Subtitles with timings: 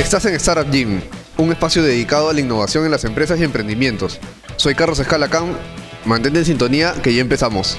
[0.00, 0.98] Estás en Startup Gym,
[1.36, 4.18] un espacio dedicado a la innovación en las empresas y emprendimientos.
[4.56, 5.54] Soy Carlos Escalacán,
[6.06, 7.76] mantente en sintonía que ya empezamos.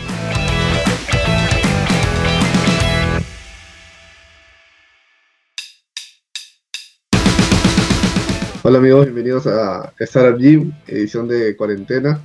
[8.61, 12.21] Hola amigos, bienvenidos a Startup Gym, edición de cuarentena.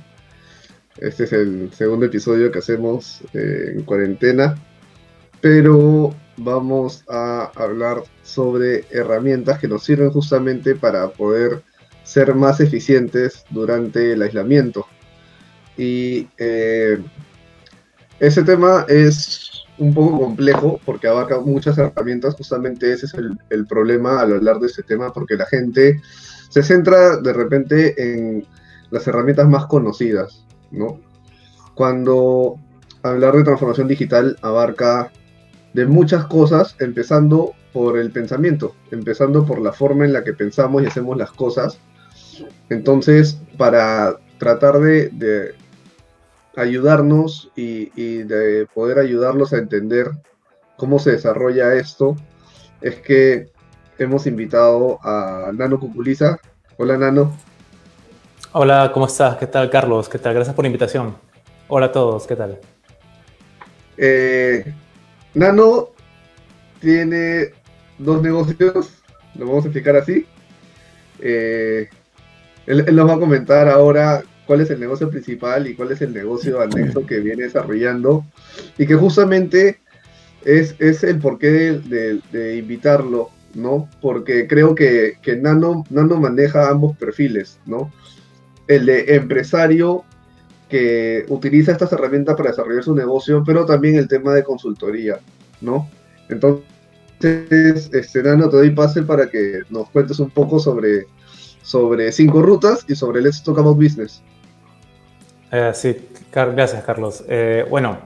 [0.97, 4.63] Este es el segundo episodio que hacemos eh, en cuarentena,
[5.41, 11.63] pero vamos a hablar sobre herramientas que nos sirven justamente para poder
[12.03, 14.85] ser más eficientes durante el aislamiento.
[15.75, 16.99] Y eh,
[18.19, 23.13] ese tema es un poco complejo porque abarca muchas herramientas, justamente ese es
[23.49, 26.01] el, problema al hablar de este tema, porque la gente
[26.49, 28.47] se centra de repente en
[28.89, 30.99] las herramientas más conocidas, ¿no?
[31.75, 32.55] Cuando
[33.03, 35.11] hablar de transformación digital abarca
[35.73, 40.83] de muchas cosas, empezando por el pensamiento, empezando por la forma en la que pensamos
[40.83, 41.79] y hacemos las cosas.
[42.69, 45.53] Entonces, para tratar de,
[46.55, 50.09] ayudarnos y, y, de poder ayudarlos a entender
[50.75, 52.15] cómo se desarrolla esto,
[52.81, 53.51] es que
[53.99, 56.39] hemos invitado a Nano Cuculiza.
[56.77, 57.35] Hola, Nano.
[58.53, 59.37] Hola, ¿cómo estás?
[59.37, 60.09] ¿Qué tal, Carlos?
[60.09, 60.33] ¿Qué tal?
[60.33, 61.15] Gracias por la invitación.
[61.67, 62.57] Hola a todos, ¿qué tal?
[63.97, 64.73] Eh,
[65.33, 65.89] Nano
[66.79, 67.51] tiene
[67.97, 69.01] dos negocios,
[69.35, 70.25] lo vamos a explicar así.
[71.19, 71.89] Eh,
[72.65, 76.13] él, nos va a comentar ahora cuál es el negocio principal y cuál es el
[76.13, 78.25] negocio anexo que viene desarrollando
[78.77, 79.79] y que justamente
[80.45, 83.89] es, es el porqué de, de, de invitarlo ¿no?
[84.01, 87.91] Porque creo que, que Nano, Nano maneja ambos perfiles, ¿no?
[88.67, 90.05] El de empresario
[90.69, 95.19] que utiliza estas herramientas para desarrollar su negocio, pero también el tema de consultoría,
[95.61, 95.89] ¿no?
[96.29, 96.63] Entonces,
[97.93, 101.05] este, Nano, te doy pase para que nos cuentes un poco sobre,
[101.61, 104.21] sobre cinco rutas y sobre Let's Talk About Business.
[105.51, 105.95] Eh, sí,
[106.31, 107.23] gracias, Carlos.
[107.27, 107.97] Eh, bueno,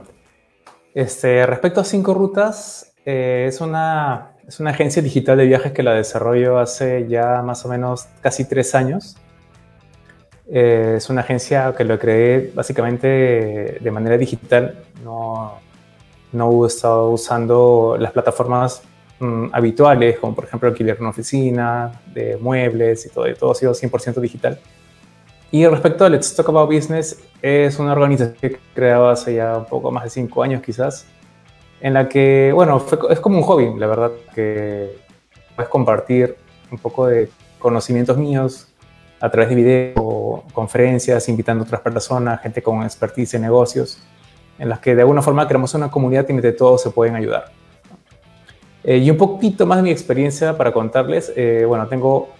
[0.94, 5.82] este, respecto a cinco rutas, eh, es una es una agencia digital de viajes que
[5.82, 9.16] la desarrollo hace ya más o menos casi tres años.
[10.54, 13.08] Eh, es una agencia que lo creé básicamente
[13.80, 14.84] de manera digital.
[15.02, 15.54] No,
[16.30, 18.82] no he estado usando las plataformas
[19.18, 23.26] mm, habituales, como por ejemplo alquiler una oficina, de muebles y todo.
[23.28, 24.60] Y todo ha sido 100% digital.
[25.50, 29.56] Y respecto a Let's Talk About Business, es una organización que he creado hace ya
[29.56, 31.06] un poco más de cinco años quizás
[31.80, 34.98] en la que, bueno, fue, es como un hobby, la verdad, que
[35.56, 36.36] puedes compartir
[36.70, 38.71] un poco de conocimientos míos
[39.22, 44.02] a través de videos, conferencias, invitando a otras personas, gente con expertise en negocios,
[44.58, 47.52] en las que de alguna forma creamos una comunidad y entre todos se pueden ayudar.
[48.82, 52.30] Eh, y un poquito más de mi experiencia para contarles, eh, bueno, tengo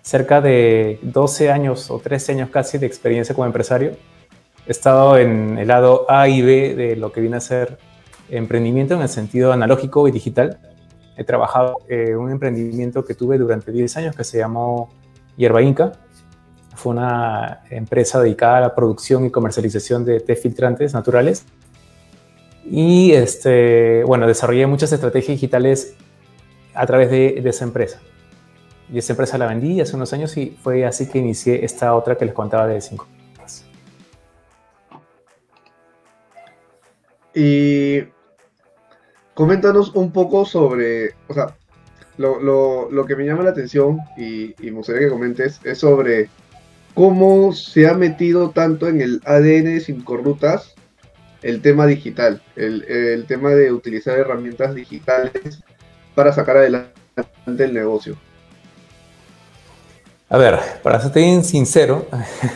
[0.00, 3.92] cerca de 12 años o 13 años casi de experiencia como empresario.
[4.66, 7.76] He estado en el lado A y B de lo que viene a ser
[8.30, 10.58] emprendimiento en el sentido analógico y digital.
[11.18, 14.88] He trabajado en un emprendimiento que tuve durante 10 años que se llamó
[15.36, 15.92] Hierba Inca.
[16.80, 21.44] Fue una empresa dedicada a la producción y comercialización de té filtrantes naturales.
[22.64, 25.94] Y este, bueno, desarrollé muchas estrategias digitales
[26.72, 28.00] a través de, de esa empresa.
[28.90, 32.16] Y esa empresa la vendí hace unos años y fue así que inicié esta otra
[32.16, 33.06] que les contaba de 5.
[37.34, 38.04] Y
[39.34, 41.56] coméntanos un poco sobre, o sea,
[42.16, 45.78] lo, lo, lo que me llama la atención y, y, me gustaría que comentes es
[45.78, 46.28] sobre
[46.94, 50.74] cómo se ha metido tanto en el ADN de Cinco Rutas
[51.42, 55.32] el tema digital, el, tema de utilizar herramientas digitales
[56.14, 56.92] para sacar adelante
[57.46, 58.16] el negocio.
[60.28, 62.06] A ver, para ser sincero,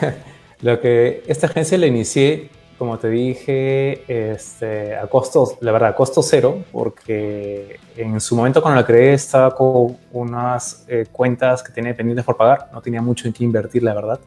[0.61, 5.95] lo que esta agencia la inicié como te dije, este, a costo, la verdad, a
[5.95, 11.73] costo cero, porque en su momento cuando la creé estaba con unas eh, cuentas que
[11.73, 14.21] tenía pendientes por pagar, no tenía mucho en qué invertir, la verdad.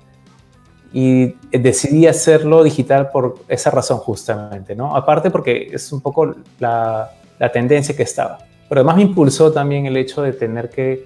[0.93, 4.95] Y decidí hacerlo digital por esa razón justamente, ¿no?
[4.95, 8.37] Aparte porque es un poco la, la tendencia que estaba.
[8.69, 11.05] Pero además me impulsó también el hecho de tener que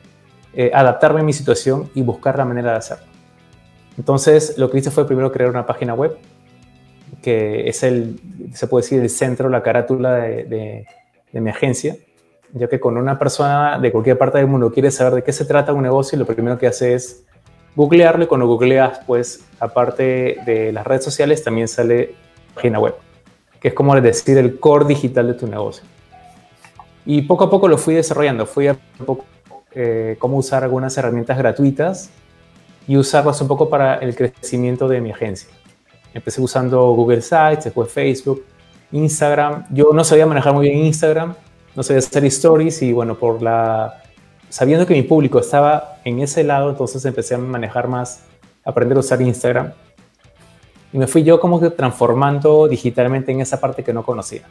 [0.54, 3.06] eh, adaptarme a mi situación y buscar la manera de hacerlo.
[3.98, 6.18] Entonces, lo que hice fue primero crear una página web
[7.22, 8.20] que es el,
[8.54, 10.88] se puede decir, el centro, la carátula de, de,
[11.32, 11.96] de, mi agencia,
[12.54, 15.46] ya que cuando una persona de cualquier parte del mundo quiere saber de qué se
[15.46, 17.24] trata un negocio, lo primero que hace es
[17.76, 22.16] googlearlo y cuando googleas, pues, aparte de las redes sociales, también sale
[22.54, 22.96] página web,
[23.60, 25.84] que es como decir el core digital de tu negocio.
[27.06, 29.26] Y poco a poco lo fui desarrollando, fui a poco
[29.74, 32.12] eh, cómo usar algunas herramientas gratuitas
[32.88, 35.50] y usarlas un poco para el crecimiento de mi agencia.
[36.14, 38.46] Empecé usando Google Sites, después Facebook,
[38.92, 39.66] Instagram.
[39.72, 41.36] Yo no sabía manejar muy bien Instagram,
[41.76, 44.02] no sabía hacer stories y bueno, por la
[44.52, 48.26] sabiendo que mi público estaba en ese lado, entonces empecé a manejar más,
[48.66, 49.72] aprender a usar Instagram.
[50.94, 54.44] Y me fui yo como que transformando digitalmente en esa parte que no conocía.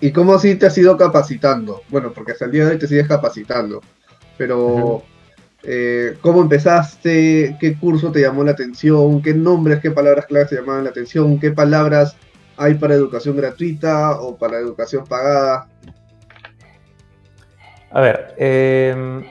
[0.00, 1.82] ¿Y cómo así te has ido capacitando?
[1.90, 3.82] Bueno, porque hasta el día de hoy te sigues capacitando,
[4.36, 5.02] pero
[5.64, 7.56] eh, ¿cómo empezaste?
[7.60, 9.22] ¿Qué curso te llamó la atención?
[9.22, 11.38] ¿Qué nombres, qué palabras claves te llamaban la atención?
[11.38, 12.16] ¿Qué palabras
[12.56, 15.68] hay para educación gratuita o para educación pagada?
[17.90, 19.22] A ver, em,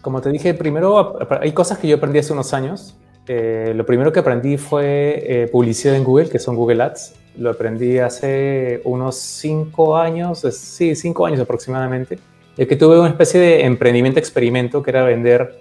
[0.00, 2.96] como te dije, primero hay cosas que yo aprendí hace unos años.
[3.28, 7.14] Eh, lo primero que aprendí fue eh, publicidad en Google, que son Google Ads.
[7.38, 12.18] Lo aprendí hace unos cinco años, sí, cinco años aproximadamente.
[12.56, 15.58] Y que tuve una especie de emprendimiento experimento que era vender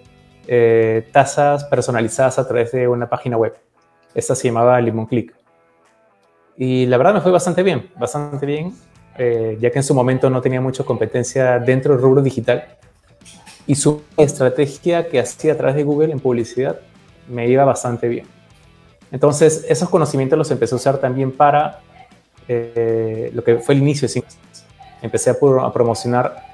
[0.48, 3.54] eh, tazas personalizadas a través de una página web.
[4.14, 5.34] Esta se llamaba Limon Click.
[6.58, 8.74] Y la verdad me fue bastante bien, bastante bien.
[9.18, 12.78] Eh, ya que en su momento no tenía mucha competencia dentro del rubro digital.
[13.68, 16.80] Y su estrategia que hacía a través de Google en publicidad
[17.28, 18.26] me iba bastante bien.
[19.12, 21.80] Entonces, esos conocimientos los empecé a usar también para
[22.48, 24.24] eh, lo que fue el inicio de
[25.02, 26.51] Empecé a, a promocionar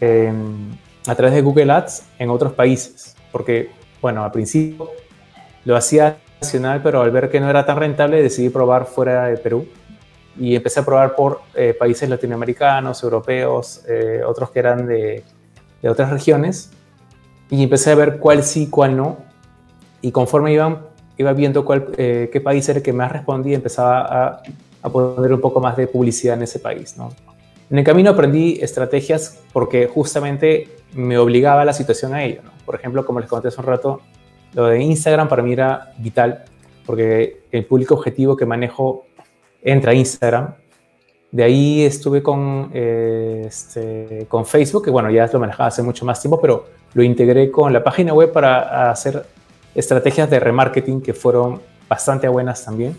[0.00, 3.70] a través de Google Ads en otros países, porque,
[4.00, 4.90] bueno, al principio
[5.64, 9.36] lo hacía nacional, pero al ver que no era tan rentable decidí probar fuera de
[9.38, 9.66] Perú
[10.38, 15.24] y empecé a probar por eh, países latinoamericanos, europeos, eh, otros que eran de,
[15.80, 16.70] de, otras regiones,
[17.50, 19.18] y empecé a ver cuál sí, cuál no,
[20.02, 20.80] y conforme iban,
[21.16, 24.42] iba viendo cuál, eh, qué país era el que más respondía, empezaba a,
[24.82, 26.96] a, poner un poco más de publicidad en ese país.
[26.96, 27.10] ¿no?
[27.70, 32.42] En el camino aprendí estrategias porque justamente me obligaba la situación a ello.
[32.64, 34.00] Por ejemplo, como les conté hace un rato,
[34.54, 36.44] lo de Instagram para mí era vital,
[36.86, 39.06] porque el público objetivo que manejo
[39.62, 40.54] entra a Instagram.
[41.32, 46.04] De ahí estuve con, eh, este, con Facebook, que bueno, ya lo manejaba hace mucho
[46.04, 49.26] más tiempo, pero lo integré con la página web para hacer
[49.74, 52.96] estrategias de remarketing que fueron bastante buenas también.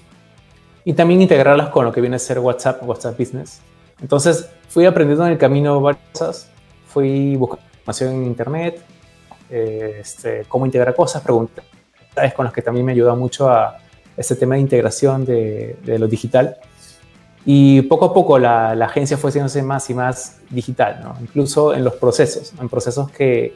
[0.84, 3.62] Y también integrarlas con lo que viene a ser WhatsApp, WhatsApp Business.
[4.02, 6.50] Entonces fui aprendiendo en el camino varias cosas,
[6.88, 8.82] fui buscando información en Internet,
[9.50, 11.64] eh, este, cómo integrar cosas, preguntas
[12.36, 13.78] con las que también me ayudó mucho a,
[14.18, 16.56] este tema de integración de, lo digital.
[17.46, 21.18] Y poco a poco la, agencia fue haciéndose más y más digital, ¿no?
[21.22, 23.54] incluso en los procesos, en procesos que,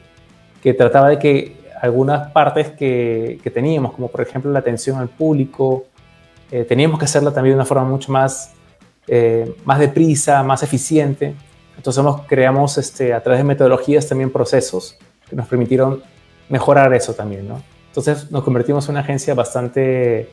[0.62, 5.07] que trataba de que algunas partes que, que, teníamos, como por ejemplo la atención al
[5.07, 5.86] público,
[6.51, 8.51] eh, teníamos que hacerla también de una forma mucho más,
[9.10, 11.36] eh, más deprisa, más eficiente.
[11.76, 14.98] Entonces creamos este, a través de metodologías también procesos
[15.30, 16.04] que nos permitieron
[16.50, 17.48] mejorar eso también.
[17.88, 20.30] Entonces nos convertimos en una agencia bastante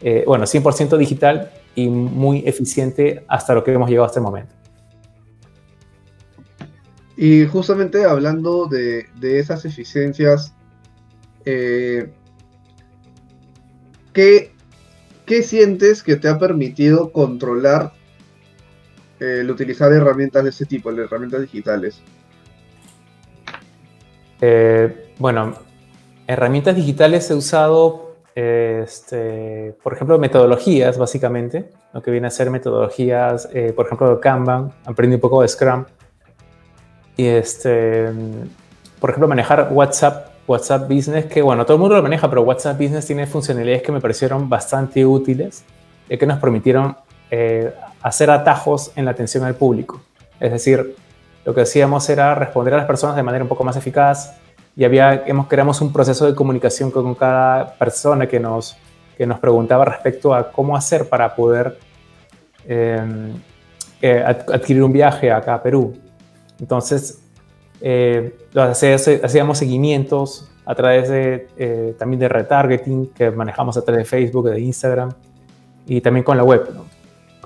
[0.00, 4.54] eh, bueno, 100% digital y muy eficiente hasta lo que hemos llegado hasta el momento.
[7.16, 10.54] Y justamente hablando de, esas eficiencias,
[11.44, 12.12] eh,
[14.12, 14.52] ¿qué,
[15.42, 17.92] sientes que te ha permitido controlar
[19.20, 22.00] el utilizar herramientas de ese tipo, las herramientas digitales?
[24.40, 25.54] Eh, bueno,
[26.26, 28.08] herramientas digitales he usado
[28.40, 34.20] este, por ejemplo, metodologías, básicamente, lo que viene a ser metodologías, eh, por ejemplo, de
[34.20, 35.84] Kanban, aprendí un poco de Scrum.
[37.16, 38.06] Y, este,
[39.00, 42.80] por ejemplo, manejar WhatsApp, WhatsApp Business, que bueno, todo el mundo lo maneja, pero WhatsApp
[42.80, 45.64] Business tiene funcionalidades que me parecieron bastante útiles,
[46.08, 46.96] y que nos permitieron
[47.32, 50.00] eh, hacer atajos en la atención al público.
[50.40, 50.96] Es decir,
[51.44, 54.38] lo que hacíamos era responder a las personas de manera un poco más eficaz,
[54.78, 58.76] y había, hemos, creamos un proceso de comunicación con cada persona que nos,
[59.16, 61.76] que nos preguntaba respecto a cómo hacer para poder
[62.64, 63.32] em,
[64.00, 65.98] eh, adquirir un viaje acá a Perú.
[66.60, 67.20] Entonces,
[67.80, 68.38] eh,
[69.24, 74.48] hacíamos seguimientos a través de, eh, también de retargeting que manejamos a través de Facebook,
[74.48, 75.10] de Instagram
[75.86, 76.68] y también con la web.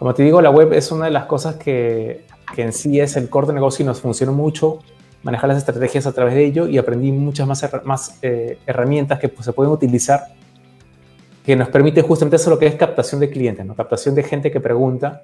[0.02, 2.25] Como te digo, la web es una de las cosas que,
[2.56, 4.80] que en sí es el core de negocio y nos funciona mucho
[5.23, 9.28] manejar las estrategias a través de ello y aprendí muchas más, más eh, herramientas que
[9.28, 10.23] pues, se pueden utilizar
[11.47, 13.76] que nos permite justamente eso lo que es captación de clientes, ¿no?
[13.76, 15.23] captación de gente que pregunta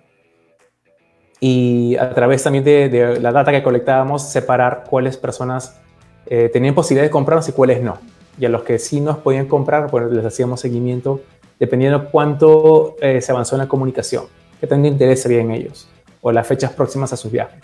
[1.40, 5.80] y a través también de, la data que colectábamos separar cuáles personas
[6.26, 7.98] eh, tenían posibilidad de comprarnos y cuáles no.
[8.38, 11.20] Y a los que sí nos podían comprar, pues les hacíamos seguimiento
[11.58, 14.26] dependiendo cuánto eh, se avanzó en la comunicación,
[14.60, 15.88] qué tanto interés había en ellos
[16.20, 17.60] o las fechas próximas a sus viajes.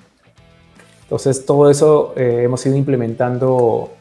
[1.03, 3.93] Entonces, todo eso eh, hemos ido implementando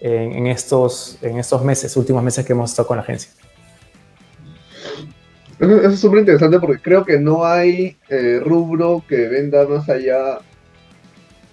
[0.00, 3.32] en, estos, en estos meses, últimos meses que hemos estado con la agencia.
[5.58, 10.38] Eso, es súper interesante porque creo que no hay eh, rubro que venda más allá,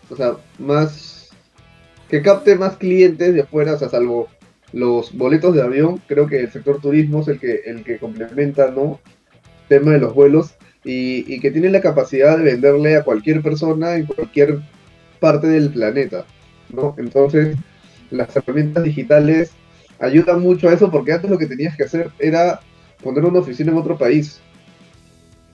[0.10, 1.30] o sea, más,
[2.08, 4.28] que capte más clientes de afuera, o sea, salvo
[4.72, 8.70] los boletos de avión, creo que el sector turismo es el que, el que complementa,
[8.70, 9.00] ¿no?
[9.68, 14.06] tema de los vuelos y, que tiene la capacidad de venderle a cualquier persona en
[14.06, 14.60] cualquier
[15.20, 16.26] parte del planeta,
[16.70, 16.94] ¿no?
[16.98, 17.58] Entonces,
[18.12, 19.52] las herramientas digitales
[20.00, 22.60] ayudan mucho a eso porque antes lo que tenías que hacer era
[23.02, 24.40] poner una oficina en otro país.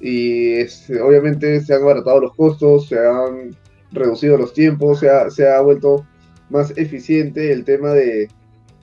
[0.02, 0.62] Y
[1.00, 3.56] obviamente se han abaratado los costos, se han
[3.92, 6.06] reducido los tiempos, se ha, se ha vuelto
[6.50, 8.28] más eficiente el tema de,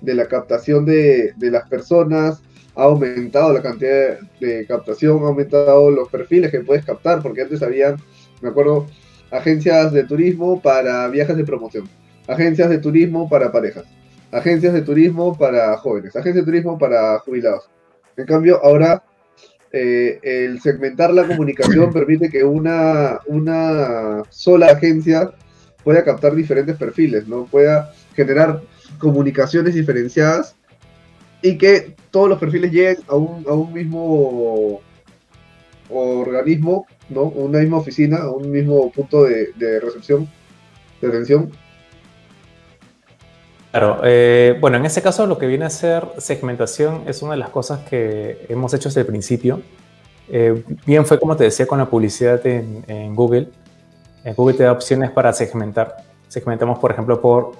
[0.00, 2.40] de la captación de, de, las personas,
[2.78, 7.61] ha aumentado la cantidad de captación, ha aumentado los perfiles que puedes captar, porque antes
[7.61, 7.97] había,
[8.40, 8.87] me acuerdo,
[9.32, 11.88] agencias de turismo para viajes de promoción,
[12.28, 13.85] agencias de turismo para parejas,
[14.30, 17.68] agencias de turismo para jóvenes, agencias de turismo para jubilados.
[18.16, 19.02] En cambio, ahora
[19.73, 25.32] eh, el segmentar la comunicación permite que una, una sola agencia
[25.82, 27.44] pueda captar diferentes perfiles, ¿no?
[27.47, 28.62] Pueda generar
[29.00, 30.54] comunicaciones diferenciadas
[31.42, 34.80] y que todos los perfiles lleguen a un, a un mismo
[35.90, 37.23] organismo, ¿no?
[37.23, 40.28] Una misma oficina, un mismo punto de, recepción,
[41.00, 41.50] de atención.
[43.71, 47.38] Claro, eh, bueno, en ese caso lo que viene a ser segmentación es una de
[47.38, 49.61] las cosas que hemos hecho desde el principio.
[50.30, 53.49] Eh, bien fue como te decía con la publicidad en, Google.
[54.25, 55.97] En Google te da opciones para segmentar.
[56.28, 57.52] Segmentamos, por ejemplo, por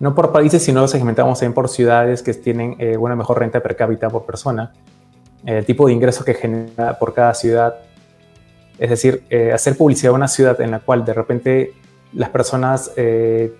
[0.00, 3.76] no por países, sino segmentamos también por ciudades que tienen eh, una mejor renta per
[3.76, 4.72] cápita por persona
[5.44, 7.76] el tipo de ingresos que genera por cada ciudad.
[8.78, 11.72] Es decir, eh, hacer publicidad a una ciudad en la cual de repente
[12.12, 13.52] las personas eh,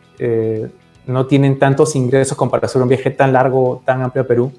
[1.06, 4.52] no tienen tantos ingresos como para hacer un viaje tan largo, tan amplio a Perú.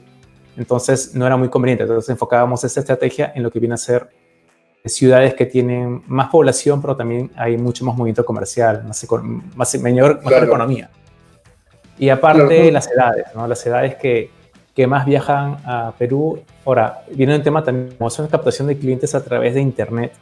[0.57, 1.83] Entonces no era muy conveniente.
[1.83, 4.09] Entonces enfocábamos esta estrategia en lo que viene a ser
[4.85, 9.07] ciudades que tienen más población, pero también hay mucho más movimiento comercial, más,
[9.55, 10.89] más mejor, economía.
[12.01, 13.47] Y aparte las edades, ¿no?
[13.47, 14.29] las edades que
[14.75, 16.41] que más viajan a Perú.
[16.65, 20.13] Ahora, viene un tema también, como es una captación de clientes a través de Internet.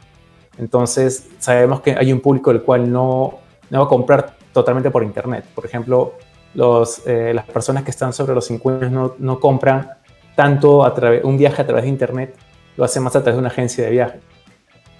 [0.58, 3.38] Entonces, sabemos que hay un público el cual no,
[3.70, 5.44] no va a comprar totalmente por Internet.
[5.54, 6.14] Por ejemplo,
[6.54, 9.90] los, eh, las personas que están sobre los 50 no, no compran
[10.34, 12.34] tanto a través, un viaje a través de Internet,
[12.76, 14.20] lo hacen más a través de una agencia de viaje.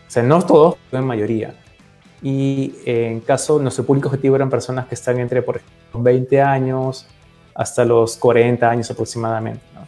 [0.07, 1.55] O sea, no todos, pero en mayoría.
[2.23, 7.07] Y en caso, nuestro público objetivo eran personas que están entre, por ejemplo, 20 años,
[7.55, 9.63] hasta los 40 años aproximadamente.
[9.75, 9.81] ¿no?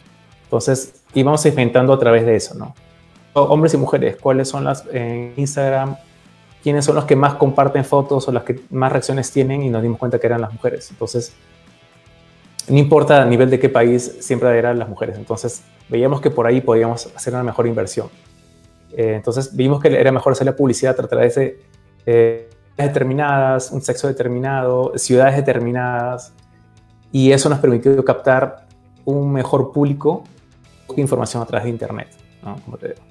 [0.43, 2.75] Entonces, íbamos segmentando a través de eso, ¿no?
[3.33, 5.95] Hombres y mujeres, ¿cuáles son las en Instagram?
[6.61, 9.63] ¿Quiénes son los que más comparten fotos o las que más reacciones tienen?
[9.63, 10.91] Y nos dimos cuenta que eran las mujeres.
[10.91, 11.33] Entonces,
[12.69, 15.17] no importa a nivel de qué país, siempre eran las mujeres.
[15.17, 18.09] Entonces, veíamos que por ahí podíamos hacer una mejor inversión.
[18.95, 21.59] Eh, entonces, vimos que era mejor hacer la publicidad a través de
[22.05, 26.33] eh, determinadas, un sexo determinado, ciudades determinadas,
[27.11, 28.65] y eso nos permitió captar
[29.05, 30.23] un mejor público
[31.01, 32.09] información a través de Internet,
[32.43, 32.59] ¿no?
[32.63, 33.01] Como te digo.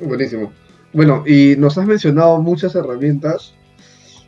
[0.00, 0.52] Buenísimo.
[0.92, 3.54] Bueno, y nos has mencionado muchas herramientas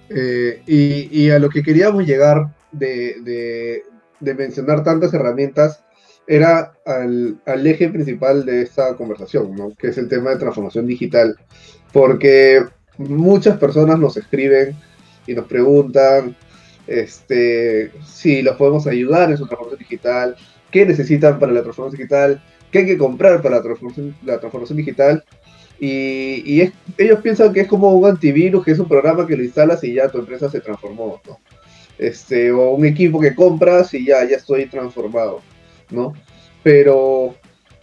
[0.09, 3.83] eh, y, a lo que queríamos llegar de,
[4.21, 5.83] mencionar tantas herramientas
[6.27, 9.75] era al, al, eje principal de esta conversación, ¿no?
[9.77, 11.37] que es el tema de transformación digital,
[11.93, 12.63] porque
[12.99, 14.77] muchas personas nos escriben
[15.27, 16.37] y nos preguntan
[16.87, 20.37] este, si los podemos ayudar en su transformación digital,
[20.71, 24.79] qué necesitan para la transformación digital, qué hay que comprar para la transformación, la transformación
[24.79, 25.25] digital.
[25.79, 26.63] Y,
[26.97, 29.95] ellos piensan que es como un antivirus, que es un programa que lo instalas y
[29.95, 31.21] ya tu empresa se transformó.
[31.99, 35.43] Este, o un equipo que compras y ya, ya estoy transformado,
[35.93, 36.15] ¿no?
[36.63, 37.35] Pero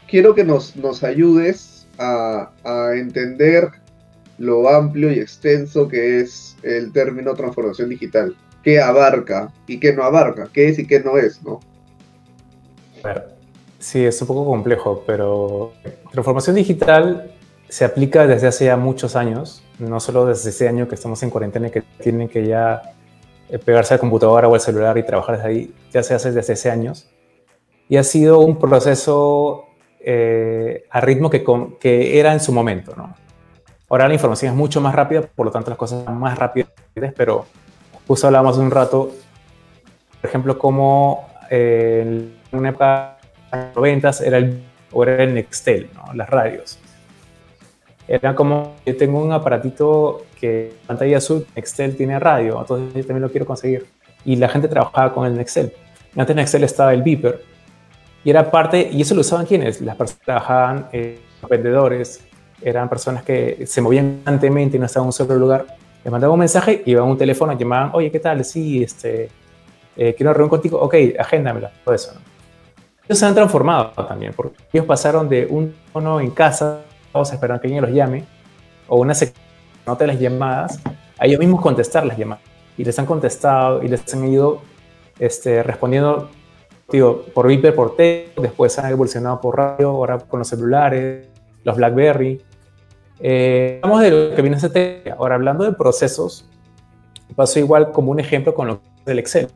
[0.07, 3.69] quiero que nos, nos ayudes a, a entender
[4.37, 8.35] lo amplio y extenso que es el término transformación digital.
[8.63, 10.49] ¿Qué abarca y qué no abarca?
[10.51, 11.41] ¿Qué es y qué no es?
[11.43, 11.59] ¿no?
[13.79, 15.73] sí, es un poco complejo, pero
[16.11, 17.31] transformación digital
[17.69, 21.29] se aplica desde hace ya muchos años, no solo desde ese año que estamos en
[21.29, 22.81] cuarentena que tienen que ya
[23.49, 26.53] eh, pegarse al computadora o al celular y trabajar desde ahí, ya se hace desde
[26.53, 27.09] hace años.
[27.89, 29.65] Y ha sido un proceso
[29.99, 33.15] eh, a ritmo que, era en su momento, ¿no?
[33.89, 36.69] Ahora la información es mucho más rápida, por lo tanto las cosas son más rápidas,
[37.17, 37.45] pero
[38.07, 39.11] justo hablamos de un rato,
[40.21, 43.17] por ejemplo, como eh, en una época
[43.51, 46.13] de los 90 era el, o era el Nextel, ¿no?
[46.13, 46.79] las radios.
[48.07, 53.21] Era como, yo tengo un aparatito que pantalla azul, Excel tiene radio, entonces yo también
[53.21, 53.85] lo quiero conseguir.
[54.25, 55.73] Y la gente trabajaba con el Excel.
[56.15, 57.48] Antes en Excel estaba el Beeper.
[58.23, 59.81] Y era parte, y eso lo usaban quienes?
[59.81, 62.21] Las personas que trabajaban, eh, los vendedores,
[62.61, 65.65] eran personas que se movían constantemente y no estaban en un solo lugar.
[66.03, 68.43] Les mandaban un mensaje, iban a un teléfono, llamaban, oye, ¿qué tal?
[68.43, 69.29] Sí, este,
[69.95, 70.79] eh, quiero reunir contigo.
[70.79, 72.13] Ok, agéndamela, todo eso.
[72.13, 72.21] ¿no?
[73.05, 77.61] Ellos se han transformado también, porque ellos pasaron de un tono en casa, todos esperando
[77.61, 78.23] que alguien los llame,
[78.87, 79.13] o una
[79.85, 80.79] nota de las llamadas,
[81.17, 82.43] a ellos mismos contestar las llamadas.
[82.77, 84.61] Y les han contestado y les han ido
[85.17, 86.29] este, respondiendo
[86.97, 91.27] digo, por Viper, por texto, después han evolucionado por radio, ahora con los celulares,
[91.63, 92.41] los BlackBerry.
[93.19, 95.15] Eh, hablamos de lo que viene ese tema.
[95.17, 96.49] Ahora, hablando de procesos,
[97.35, 99.47] paso igual como un ejemplo con lo que el Excel.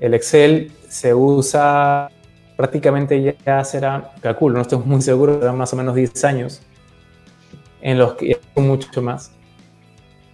[0.00, 2.10] El Excel se usa
[2.56, 6.62] prácticamente ya será, calculo, no estoy muy seguro, serán más o menos 10 años,
[7.80, 9.32] en los que mucho más.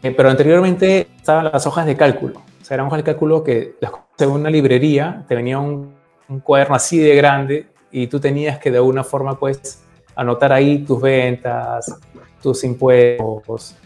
[0.02, 2.42] Eh, pero anteriormente estaban las hojas de cálculo.
[2.60, 3.76] O sea, eran hojas de cálculo que,
[4.16, 5.94] según una librería, te venía un,
[6.30, 9.82] un cuaderno así de grande y tú tenías que de alguna forma, pues,
[10.14, 11.92] anotar ahí tus ventas,
[12.40, 13.76] tus impuestos,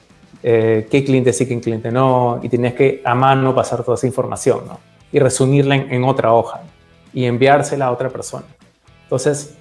[0.42, 4.06] eh, qué cliente sí, qué cliente no, y tenías que a mano pasar toda esa
[4.06, 4.60] información.
[5.10, 6.62] Y resumirla en, otra hoja
[7.12, 8.44] y enviársela a otra persona.
[9.04, 9.54] Entonces,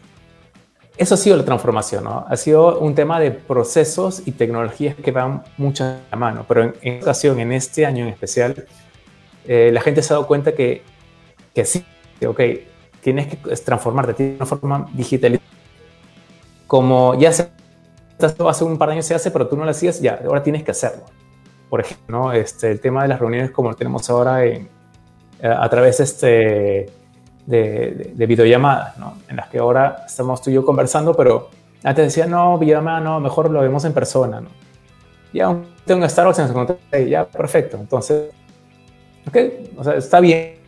[0.97, 2.05] eso ha sido la transformación.
[2.07, 6.73] Ha sido un tema de procesos y tecnologías que van mucho a mano, pero en,
[6.81, 8.65] en ocasión, en este año en especial,
[9.45, 10.81] eh, la gente se ha dado cuenta que,
[11.53, 11.85] que sí,
[12.19, 12.39] que, ok,
[13.03, 15.39] tienes que transformarte, tienes una forma digital.
[16.67, 17.49] Como ya se
[18.47, 20.63] hace un par de años se hace, pero tú no lo hacías, ya, ahora tienes
[20.63, 21.03] que hacerlo.
[21.69, 22.31] Por ejemplo, ¿no?
[22.31, 24.69] este, el tema de las reuniones como lo tenemos ahora en,
[25.41, 26.89] eh, a través este,
[27.45, 29.17] de, de, videollamadas, ¿no?
[29.27, 31.49] en las que ahora estamos tú y yo conversando, pero
[31.83, 34.39] antes decía, no, videollamada, no, mejor lo vemos en persona.
[34.39, 34.49] ¿no?
[35.33, 35.55] Ya
[35.85, 36.39] tengo un Starbucks
[36.91, 37.77] en ya, perfecto.
[37.77, 38.29] Entonces,
[39.27, 39.37] ok,
[39.77, 40.62] o sea, está bien,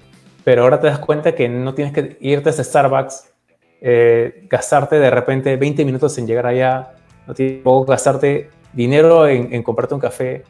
[0.46, 3.34] pero ahora te das cuenta que no tienes que irte a Starbucks,
[3.82, 6.94] eh, gastarte de repente 20 minutos en llegar allá,
[7.26, 10.44] no tienes que gastarte dinero en, en, comprarte un café.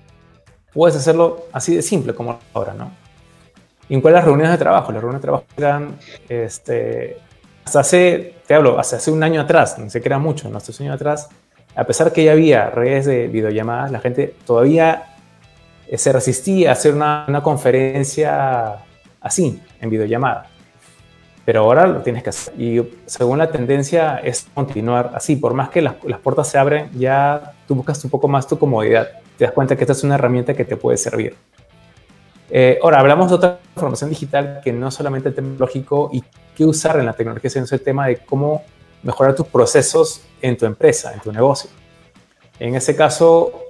[0.73, 2.91] Puedes hacerlo así de simple como ahora, ¿no?
[3.87, 4.91] ¿Y en cuáles las reuniones de trabajo?
[4.91, 7.17] Las reuniones de trabajo eran, este,
[7.63, 10.57] hasta hace, te hablo, hasta hace un año atrás, no sé que era mucho, ¿no?
[10.57, 11.29] Hasta hace un año atrás,
[11.73, 15.15] a pesar que ya había redes de videollamadas, la gente todavía
[15.87, 18.81] eh, se resistía a hacer una, una conferencia
[19.25, 20.45] así, en videollamada.
[21.45, 22.53] Pero ahora lo tienes que hacer.
[22.59, 25.35] Y según la tendencia es continuar así.
[25.35, 29.09] Por más que las, puertas se abren, ya tú buscas un poco más tu comodidad.
[29.37, 31.35] Te das cuenta que esta es una herramienta que te puede servir.
[32.51, 36.23] Eh, ahora, hablamos de otra formación digital que no solamente el tema lógico y
[36.55, 38.63] qué usar en la tecnología, sino el tema de cómo
[39.01, 41.69] mejorar tus procesos en tu empresa, en tu negocio.
[42.59, 43.65] En ese caso,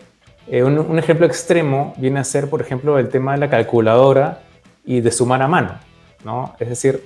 [0.48, 4.45] eh, un ejemplo extremo viene a ser, por ejemplo, el tema de la calculadora
[4.86, 5.80] y de sumar a mano,
[6.24, 6.56] ¿no?
[6.60, 7.04] Es decir,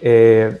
[0.00, 0.58] eh,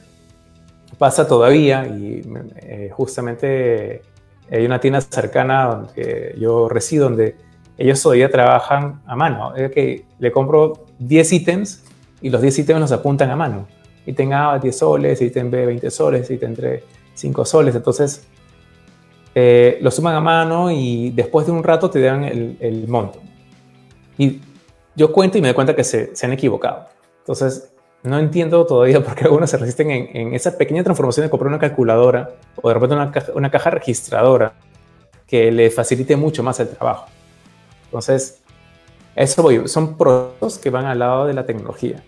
[0.98, 2.22] pasa todavía y
[2.62, 4.02] eh, justamente
[4.50, 7.36] hay una tienda cercana donde yo resido donde
[7.78, 9.54] ellos todavía trabajan a mano.
[9.56, 11.84] Es que le compro 10 ítems
[12.20, 13.66] y los 10 ítems los apuntan a mano.
[14.06, 16.82] Ítem A 10 soles, ítem B 20 soles, ítem 3
[17.14, 17.74] 5 soles.
[17.74, 18.26] Entonces,
[19.34, 23.20] eh, lo suman a mano y después de un rato te dan el, el monto.
[24.18, 24.40] Y
[24.94, 26.88] yo cuento y me doy cuenta que se, se, han equivocado.
[27.18, 31.30] Entonces, no entiendo todavía por qué algunos se resisten en, en, esa pequeña transformación de
[31.30, 34.54] comprar una calculadora o de repente una caja, una caja registradora
[35.26, 37.06] que le facilite mucho más el trabajo.
[37.84, 38.40] Entonces,
[39.14, 42.02] eso voy, son procesos que van al lado de la tecnología.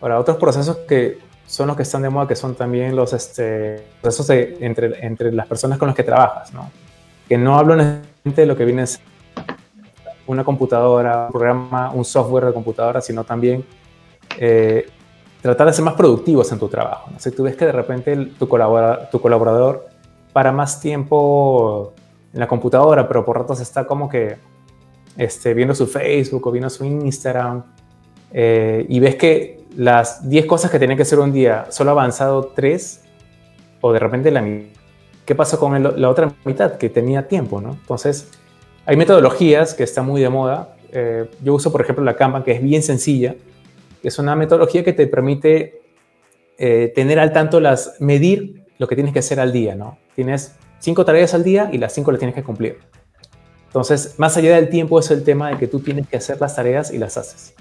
[0.00, 3.84] Ahora, otros procesos que son los que están de moda, que son también los este,
[4.00, 6.70] procesos de, entre, entre las personas con las que trabajas, ¿no?
[7.28, 9.00] Que no hablo necesariamente de lo que viene a ser
[10.26, 13.64] una computadora, un programa, un software de computadora, sino también
[14.38, 14.86] eh,
[15.42, 17.10] tratar de ser más productivos en tu trabajo.
[17.10, 17.18] ¿no?
[17.18, 19.86] Si tú ves que de repente el, tu, colaborador, tu colaborador
[20.32, 21.92] para más tiempo
[22.32, 24.36] en la computadora, pero por ratos está como que
[25.16, 27.62] este, viendo su Facebook o viendo su Instagram,
[28.32, 31.92] eh, y ves que las 10 cosas que tenía que hacer un día solo ha
[31.92, 33.04] avanzado 3,
[33.80, 34.42] o de repente la
[35.24, 37.60] ¿qué pasó con el, la otra mitad que tenía tiempo?
[37.60, 37.72] ¿no?
[37.72, 38.30] Entonces,
[38.86, 40.76] hay metodologías que están muy de moda.
[40.92, 43.34] Eh, yo uso, por ejemplo, la Kanban, que es bien sencilla.
[44.02, 45.82] Es una metodología que te permite
[46.58, 49.98] eh, tener al tanto las, medir lo que tienes que hacer al día, ¿no?
[50.14, 52.78] Tienes cinco tareas al día y las cinco las tienes que cumplir.
[53.66, 56.54] Entonces, más allá del tiempo es el tema de que tú tienes que hacer las
[56.54, 57.54] tareas y las haces.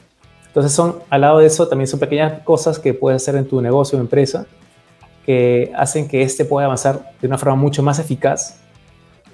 [0.47, 3.61] Entonces, son, al lado de eso, también son pequeñas cosas que puedes hacer en tu
[3.61, 4.45] negocio o empresa
[5.25, 8.59] que hacen que este pueda avanzar de una forma mucho más eficaz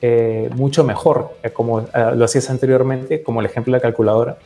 [0.01, 1.81] eh, mucho mejor, eh, como
[2.15, 4.37] lo hacías anteriormente, como el ejemplo de la calculadora.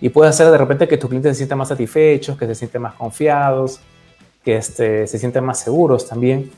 [0.00, 2.82] Y puede hacer de repente que tus clientes se sientan más satisfechos, que se sienten
[2.82, 3.80] más confiados,
[4.44, 6.50] que este, se sienten más seguros también.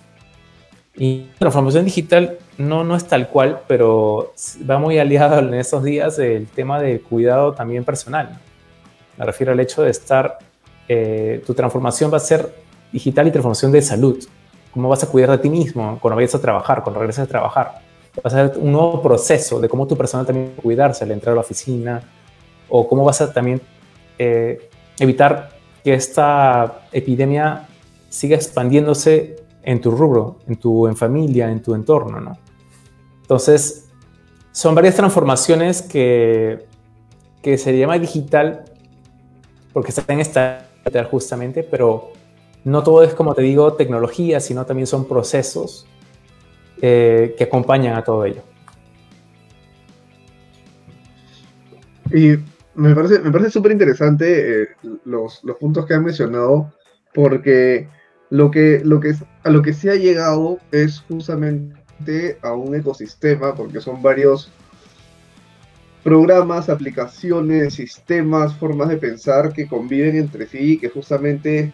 [0.96, 4.32] Y la transformación digital no, no es tal cual, pero
[4.68, 8.38] va muy aliado en estos días el tema del cuidado también personal.
[9.16, 10.38] Me refiero al hecho de estar,
[10.88, 12.54] eh, tu transformación va a ser
[12.92, 14.22] digital y transformación de salud.
[14.72, 17.89] ¿Cómo vas a cuidar de ti mismo cuando vayas a trabajar, cuando regreses a trabajar?
[18.18, 21.36] Va a ser un nuevo proceso de cómo tu persona también cuidarse al entrar a
[21.36, 22.02] la oficina
[22.68, 23.60] o cómo vas a también
[24.18, 24.68] eh,
[24.98, 25.50] evitar
[25.84, 27.68] que esta epidemia
[28.08, 32.38] siga expandiéndose en tu rubro, en tu en familia, en tu entorno, ¿no?
[33.22, 33.88] Entonces,
[34.52, 36.66] son varias transformaciones que,
[37.42, 38.64] que se llama digital
[39.72, 40.66] porque están en esta
[41.10, 42.12] justamente, pero
[42.64, 45.86] no todo es, como te digo, tecnología, sino también son procesos
[46.80, 48.42] eh, que acompañan a todo ello.
[52.12, 52.36] Y
[52.74, 54.68] me parece, me parece súper interesante eh,
[55.04, 56.72] los, los, puntos que han mencionado,
[57.14, 57.88] porque
[58.30, 59.14] lo que, lo que,
[59.44, 64.50] a lo que se ha llegado es justamente a un ecosistema, porque son varios
[66.02, 71.72] programas, aplicaciones, sistemas, formas de pensar que conviven entre sí, que justamente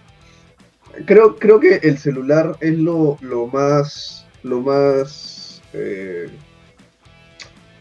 [1.04, 3.18] creo, creo que el celular es lo,
[3.52, 6.28] más, lo más eh,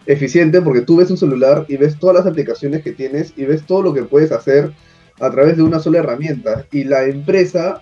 [0.05, 3.65] eficiente porque tú ves un celular y ves todas las aplicaciones que tienes y ves
[3.65, 4.71] todo lo que puedes hacer
[5.19, 6.65] a través de una sola herramienta.
[6.71, 7.81] Y la empresa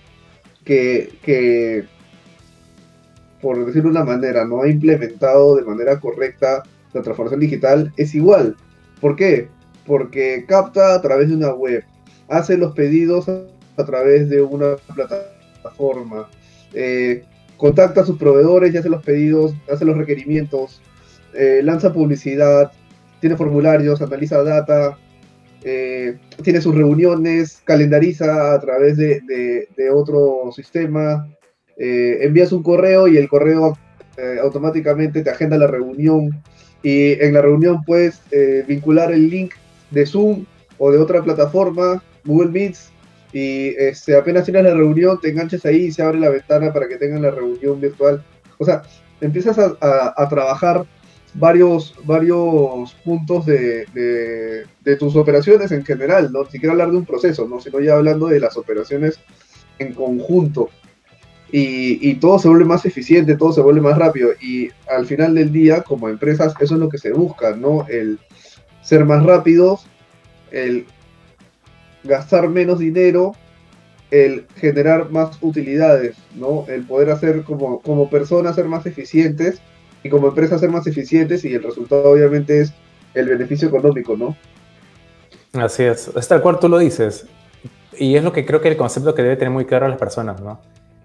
[0.63, 1.86] que, que
[3.43, 8.15] por decirlo de una manera, no ha implementado de manera correcta la transformación digital es
[8.15, 8.56] igual.
[9.02, 9.50] ¿Por qué?
[9.86, 11.84] Porque capta a través de una web,
[12.30, 16.30] hace los pedidos a través de una plataforma,
[16.74, 17.26] eh,
[17.58, 20.82] contacta a sus proveedores y hace los pedidos, hace los requerimientos,
[21.34, 22.72] eh, lanza publicidad,
[23.20, 24.98] tiene formularios, analiza data,
[25.63, 31.28] eh, tiene sus reuniones, calendariza a través de, otro sistema,
[31.78, 33.78] envías un correo y el correo
[34.42, 36.42] automáticamente te agenda la reunión.
[36.84, 38.22] Y en la reunión puedes
[38.68, 39.54] vincular el link
[39.92, 40.46] de Zoom
[40.78, 42.92] o de otra plataforma, Google Meets,
[43.34, 46.88] y este, apenas tienes la reunión, te enganches ahí y se abre la ventana para
[46.88, 48.24] que tengan la reunión virtual.
[48.60, 48.84] O sea,
[49.22, 50.86] empiezas a, trabajar
[51.34, 53.86] varios, varios puntos de,
[54.84, 57.60] de, tus operaciones en general, no siquiera hablar de un proceso, ¿no?
[57.60, 59.19] sino ya hablando de las operaciones
[59.80, 60.69] en conjunto.
[61.52, 64.30] Y, y, todo se vuelve más eficiente, todo se vuelve más rápido.
[64.41, 67.86] Y al final del día, como empresas, eso es lo que se busca, ¿no?
[67.88, 68.19] El
[68.82, 69.86] ser más rápidos,
[70.52, 70.86] el
[72.04, 73.34] gastar menos dinero,
[74.12, 76.66] el generar más utilidades, ¿no?
[76.68, 79.60] El poder hacer como, como personas ser más eficientes
[80.04, 82.74] y como empresa ser más eficientes y el resultado obviamente es
[83.13, 84.36] el beneficio económico, ¿no?
[85.54, 87.26] Así es, es tal tú lo dices.
[87.98, 90.42] Y es lo que creo que el concepto que debe tener muy claro las personas,
[90.42, 90.60] ¿no?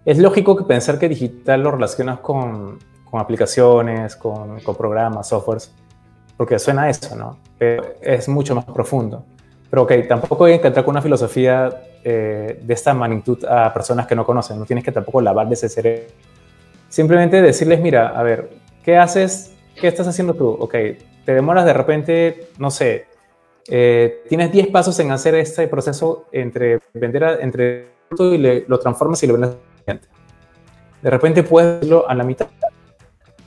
[0.04, 5.72] Es lógico que pensar que digital lo relacionas con, con aplicaciones, con, con programas, softwares,
[6.36, 7.38] porque suena a eso, ¿no?
[7.58, 9.24] Pero es mucho más profundo.
[9.70, 14.06] Pero ok, tampoco hay que entrar con una filosofía eh, de esta magnitud a personas
[14.06, 14.58] que no conocen.
[14.58, 16.04] No tienes que tampoco lavar de ese cerebro.
[16.88, 18.48] Simplemente decirles, mira, a ver,
[18.82, 19.52] ¿qué haces?
[19.78, 20.48] ¿Qué estás haciendo tú?
[20.48, 20.74] Ok,
[21.24, 23.06] te demoras de repente, no sé,
[23.68, 29.22] eh, tienes 10 pasos en hacer este proceso entre vender a, entre y lo transformas
[29.22, 30.08] y lo vendes al cliente.
[31.02, 32.48] De repente puedes hacerlo a la mitad,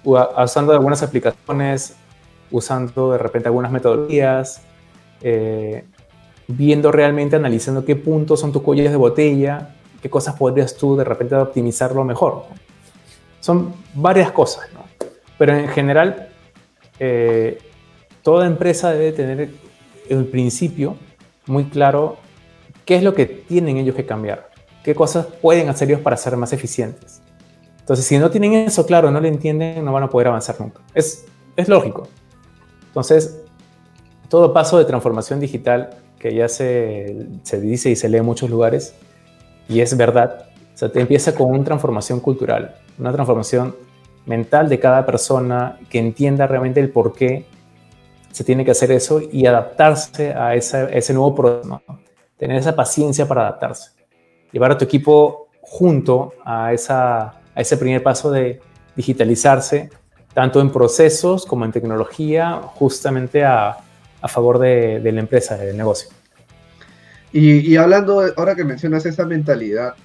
[0.03, 1.95] usando algunas aplicaciones,
[2.51, 4.61] usando de repente algunas metodologías,
[5.21, 5.85] eh,
[6.47, 11.03] viendo realmente, analizando qué puntos son tus cuellos de botella, qué cosas podrías tú de
[11.03, 12.45] repente optimizarlo mejor.
[13.39, 14.81] Son varias cosas, ¿no?
[15.37, 16.29] Pero en general,
[16.99, 17.59] eh,
[18.21, 19.49] toda empresa debe tener
[20.09, 20.95] el principio
[21.47, 22.17] muy claro
[22.85, 24.49] qué es lo que tienen ellos que cambiar,
[24.83, 27.21] qué cosas pueden hacer ellos para ser más eficientes.
[27.79, 30.81] Entonces, si no tienen eso claro, no lo entienden, no van a poder avanzar nunca.
[30.93, 31.25] Es,
[31.55, 32.07] es lógico.
[32.87, 33.41] Entonces,
[34.29, 38.47] todo paso de transformación digital que ya se, se dice y se lee en muchos
[38.47, 38.93] lugares,
[39.67, 40.45] y es verdad.
[40.71, 43.75] O sea, te empieza con una transformación cultural, una transformación
[44.27, 47.47] mental de cada persona que entienda realmente el por qué
[48.31, 51.81] se tiene que hacer eso y adaptarse a, ese nuevo proceso,
[52.37, 53.89] tener esa paciencia para adaptarse,
[54.51, 58.61] llevar a tu equipo junto a, esa, a ese primer paso de
[58.95, 59.89] digitalizarse,
[60.35, 63.77] tanto en procesos como en tecnología, justamente a,
[64.21, 66.09] a favor de, la empresa, del negocio.
[67.33, 69.95] Y, hablando, ahora que mencionas esa mentalidad,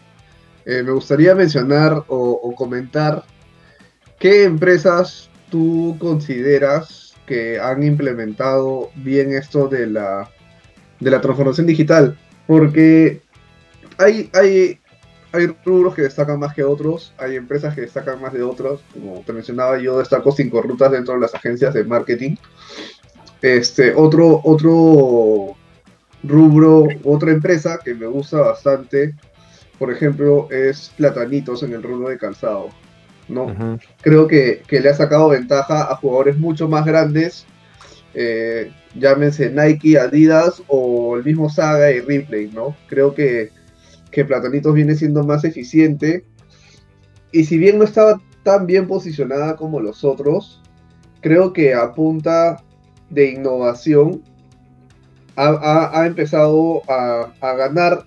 [0.65, 3.25] eh, me gustaría mencionar o, comentar
[4.19, 10.31] qué empresas tú consideras que han implementado bien esto de la,
[11.01, 12.17] de la transformación digital?
[12.47, 13.21] Porque
[13.99, 14.79] hay, hay,
[15.33, 19.23] hay rubros que destacan más que otros, hay empresas que destacan más de otros, como
[19.27, 22.37] te mencionaba yo, destaco cinco rutas dentro de las agencias de marketing.
[23.47, 25.57] Este, otro, otro
[26.25, 29.15] rubro, otra empresa que me gusta bastante,
[29.79, 32.71] por ejemplo, es Platanitos en el rubro de calzado.
[33.29, 33.79] ¿no?
[34.01, 37.47] Creo que, le ha sacado ventaja a jugadores mucho más grandes,
[38.15, 42.75] eh, llámense Nike, Adidas o el mismo Saga y Ripley, ¿no?
[42.89, 43.51] Creo que,
[44.11, 46.25] que Platanitos viene siendo más eficiente
[47.31, 50.61] y si bien no estaba tan bien posicionada como los otros,
[51.21, 52.65] creo que a punta
[53.11, 54.23] de innovación
[55.37, 58.05] ha, empezado a, ganar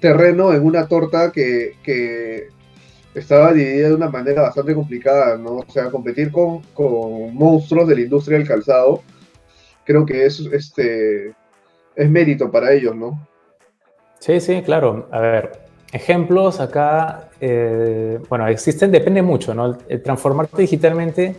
[0.00, 2.48] terreno en una torta que,
[3.14, 5.58] estaba dividida de una manera bastante complicada, ¿no?
[5.58, 6.62] O sea, competir con,
[7.32, 9.02] monstruos de la industria del calzado,
[9.84, 11.32] creo que es, este,
[11.94, 13.24] es mérito para ellos, ¿no?
[14.18, 15.08] Sí, sí, claro.
[15.12, 15.52] A ver,
[15.92, 19.78] ejemplos acá, eh, bueno, existen, depende mucho, ¿no?
[19.88, 21.36] El transformarte digitalmente,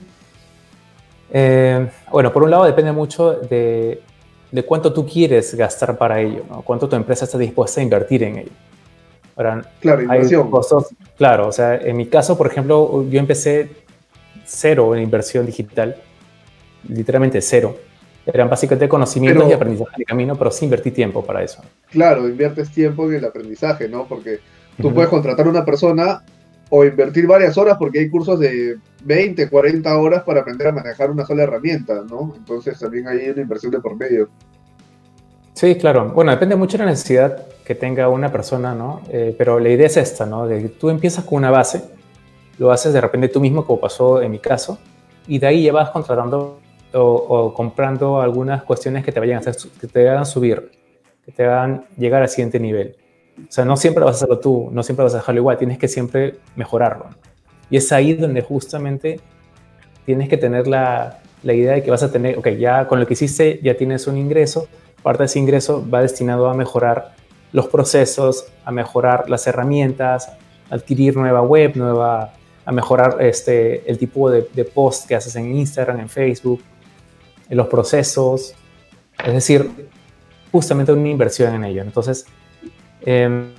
[1.31, 4.01] eh, bueno, por un lado depende mucho de,
[4.51, 6.61] de, cuánto tú quieres gastar para ello, ¿no?
[6.61, 8.51] Cuánto tu empresa está dispuesta a invertir en ello
[9.79, 10.49] claro, inversión.
[11.17, 13.69] claro, o sea, en mi caso, por ejemplo, yo empecé
[14.45, 15.95] cero en inversión digital,
[16.87, 17.77] literalmente cero.
[18.25, 21.61] Eran básicamente conocimientos y aprendizaje de camino, pero sí invertí tiempo para eso.
[21.91, 24.05] Claro, inviertes tiempo en el aprendizaje, ¿no?
[24.07, 24.39] Porque
[24.81, 26.23] tú puedes contratar a una persona
[26.69, 31.11] o invertir varias horas porque hay cursos de 20, 40 horas para aprender a manejar
[31.11, 32.33] una sola herramienta, ¿no?
[32.35, 34.29] Entonces también hay una inversión de por medio.
[35.53, 36.11] Sí, claro.
[36.13, 39.01] Bueno, depende mucho de la necesidad que tenga una persona, ¿no?
[39.09, 40.47] Eh, pero la idea es esta, ¿no?
[40.47, 41.83] De que tú empiezas con una base,
[42.57, 44.77] lo haces de repente tú mismo, como pasó en mi caso,
[45.27, 46.59] y de ahí ya vas contratando
[46.93, 50.71] o, comprando algunas cuestiones que te vayan a hacer, que te hagan subir,
[51.25, 52.95] que te hagan llegar al siguiente nivel.
[53.37, 55.77] O sea, no siempre vas a hacerlo tú, no siempre vas a dejarlo igual, tienes
[55.77, 57.07] que siempre mejorarlo.
[57.69, 59.19] Y es ahí donde justamente
[60.05, 63.07] tienes que tener la, la idea de que vas a tener, ok, ya con lo
[63.07, 64.67] que hiciste ya tienes un ingreso,
[65.03, 67.13] parte de ese ingreso va destinado a mejorar
[67.51, 70.31] los procesos, a mejorar las herramientas,
[70.69, 72.33] adquirir nueva web, nueva,
[72.65, 76.61] a mejorar este, el tipo de, post que haces en Instagram, en Facebook,
[77.49, 78.55] en los procesos.
[79.23, 79.69] Es decir,
[80.51, 81.81] justamente una inversión en ello.
[81.81, 82.25] Entonces,
[83.05, 83.53] em,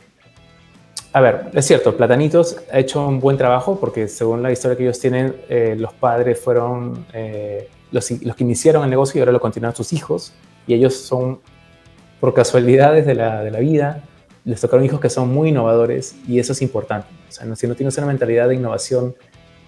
[1.12, 4.82] a ver, es cierto, Platanitos ha hecho un buen trabajo porque según la historia que
[4.82, 9.40] ellos tienen, eh, los padres fueron eh, los, que iniciaron el negocio y ahora lo
[9.40, 10.34] continúan sus hijos
[10.66, 11.40] y ellos son,
[12.20, 14.02] por casualidades de la, de la vida,
[14.44, 17.08] les tocaron hijos que son muy innovadores y eso es importante.
[17.28, 19.16] O sea, si no tienes una mentalidad de innovación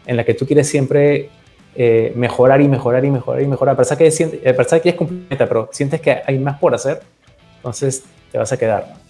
[0.07, 1.31] en la que tú quieres siempre
[1.75, 5.49] eh, mejorar y mejorar y mejorar y mejorar, a pesar que, a que es completa,
[5.49, 7.01] pero sientes que hay más por hacer,
[7.57, 9.08] entonces te vas a quedar.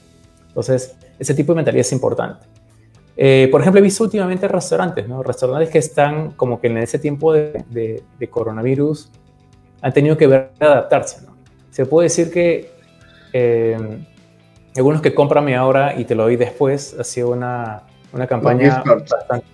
[0.61, 2.47] Entonces, ese tipo de mentalidad es importante.
[3.16, 5.23] Eh, por ejemplo, he visto últimamente restaurantes, ¿no?
[5.23, 9.11] Restaurantes que están como que en ese tiempo de, de, de coronavirus
[9.81, 11.38] han tenido que ver adaptarse, ¿no?
[11.79, 12.73] se puede decir que
[13.33, 13.79] eh,
[14.77, 18.83] algunos que compran mi ahora y te lo doy después ha sido una, una campaña
[18.85, 19.47] bastante,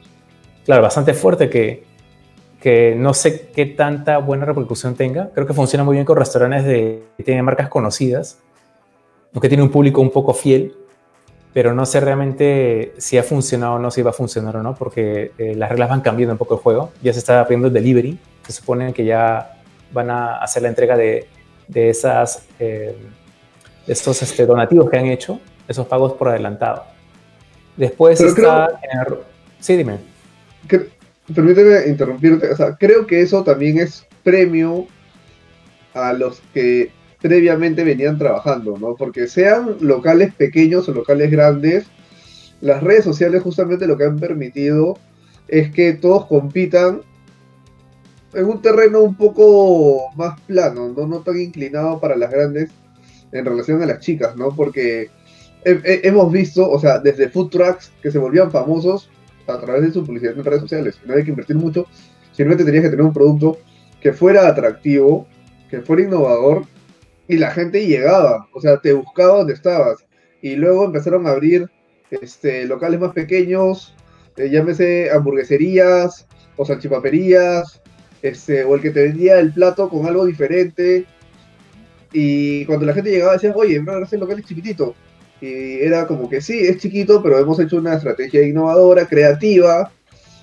[0.64, 1.84] claro, bastante fuerte que,
[2.62, 5.32] que no sé qué tanta buena repercusión tenga.
[5.34, 8.38] Creo que funciona muy bien con restaurantes de, que tienen marcas conocidas,
[9.38, 10.74] que tiene un público un poco fiel,
[11.54, 14.74] pero no sé realmente si ha funcionado o no, si va a funcionar o no,
[14.74, 16.92] porque eh, las reglas van cambiando un poco el juego.
[17.02, 19.56] Ya se está abriendo el delivery, se supone que ya
[19.92, 21.28] van a hacer la entrega de
[21.68, 22.96] de, esas, eh,
[23.86, 26.84] estos este, donativos que han hecho, esos pagos por adelantado.
[27.76, 28.80] Después está...
[29.58, 29.98] Sí, dime.
[31.34, 32.50] permíteme interrumpirte.
[32.50, 34.86] O sea, creo que eso también es premio
[35.94, 36.90] a los que
[37.24, 38.96] previamente venían trabajando, ¿no?
[38.96, 41.86] Porque sean locales pequeños o locales grandes,
[42.60, 44.98] las redes sociales justamente lo que han permitido
[45.48, 47.00] es que todos compitan
[48.34, 51.06] en un terreno un poco más plano, ¿no?
[51.06, 52.70] no tan inclinado para las grandes
[53.32, 54.54] en relación a las chicas, ¿no?
[54.54, 55.08] Porque
[55.64, 59.08] hemos visto, o sea, desde food trucks que se volvían famosos
[59.46, 61.00] a través de su publicidad en redes sociales.
[61.06, 61.86] No hay que invertir mucho,
[62.32, 63.56] simplemente tenías que tener un producto
[64.02, 65.26] que fuera atractivo,
[65.70, 66.66] que fuera innovador
[67.28, 70.04] y la gente llegaba, o sea, te buscaba donde estabas.
[70.42, 71.70] Y luego empezaron a abrir
[72.10, 73.94] este, locales más pequeños,
[74.36, 77.80] eh, llámese hamburgueserías o salchipaperías
[78.22, 81.06] este, o el que te vendía el plato con algo diferente.
[82.12, 84.94] Y cuando la gente llegaba decía, oye, no, ese local es chiquitito.
[85.40, 89.92] Y era como que sí, es chiquito, pero hemos hecho una estrategia innovadora, creativa,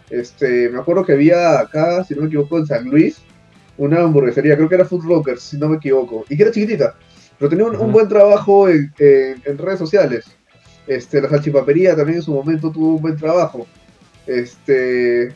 [0.09, 3.21] Este, me acuerdo que había acá, si no me equivoco, en San Luis,
[3.77, 6.95] una hamburguesería, creo que era Food Rockers, si no me equivoco, y que era chiquitita,
[7.37, 8.93] pero tenía un, buen trabajo en,
[9.57, 10.25] redes sociales.
[10.87, 13.65] Este, la salchipapería también en su momento tuvo un buen trabajo.
[14.27, 15.33] Este,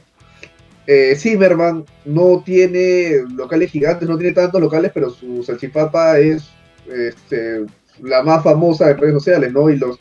[0.88, 6.50] eh, Zimmerman no tiene locales gigantes, no tiene tantos locales, pero su salchipapa es
[6.88, 7.66] este,
[8.02, 9.70] la más famosa en redes sociales, ¿no?
[9.70, 9.98] Y los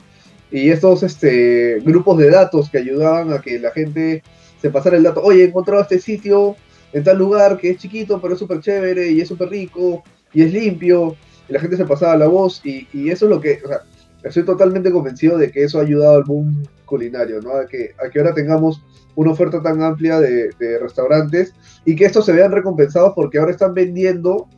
[0.51, 4.23] y estos este, grupos de datos que ayudaban a que la gente
[4.63, 6.55] se pasara el dato, oye, he encontrado este sitio
[6.95, 10.03] en tal lugar que es chiquito, pero es súper chévere y es súper rico
[10.33, 11.17] y es limpio,
[11.49, 13.81] y la gente se pasaba la voz, y, eso es lo que, o sea,
[14.23, 17.53] estoy totalmente convencido de que eso ha ayudado al boom culinario, ¿no?
[17.55, 18.83] A que, a que ahora tengamos
[19.17, 21.55] una oferta tan amplia de, restaurantes
[21.85, 24.49] y que estos se vean recompensados porque ahora están vendiendo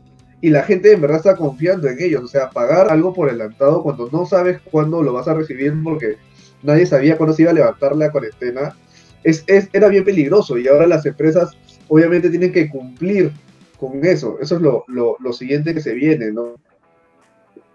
[0.40, 2.22] y la gente en verdad está confiando en ellos.
[2.22, 6.16] O sea, pagar algo por adelantado cuando no sabes cuándo lo vas a recibir porque
[6.62, 8.74] nadie sabía cuándo se iba a levantar la cuarentena,
[9.24, 11.56] es, era bien peligroso y ahora las empresas
[11.88, 13.32] obviamente tienen que cumplir
[13.78, 14.38] con eso.
[14.40, 16.54] Eso es lo, lo, siguiente que se viene, ¿no?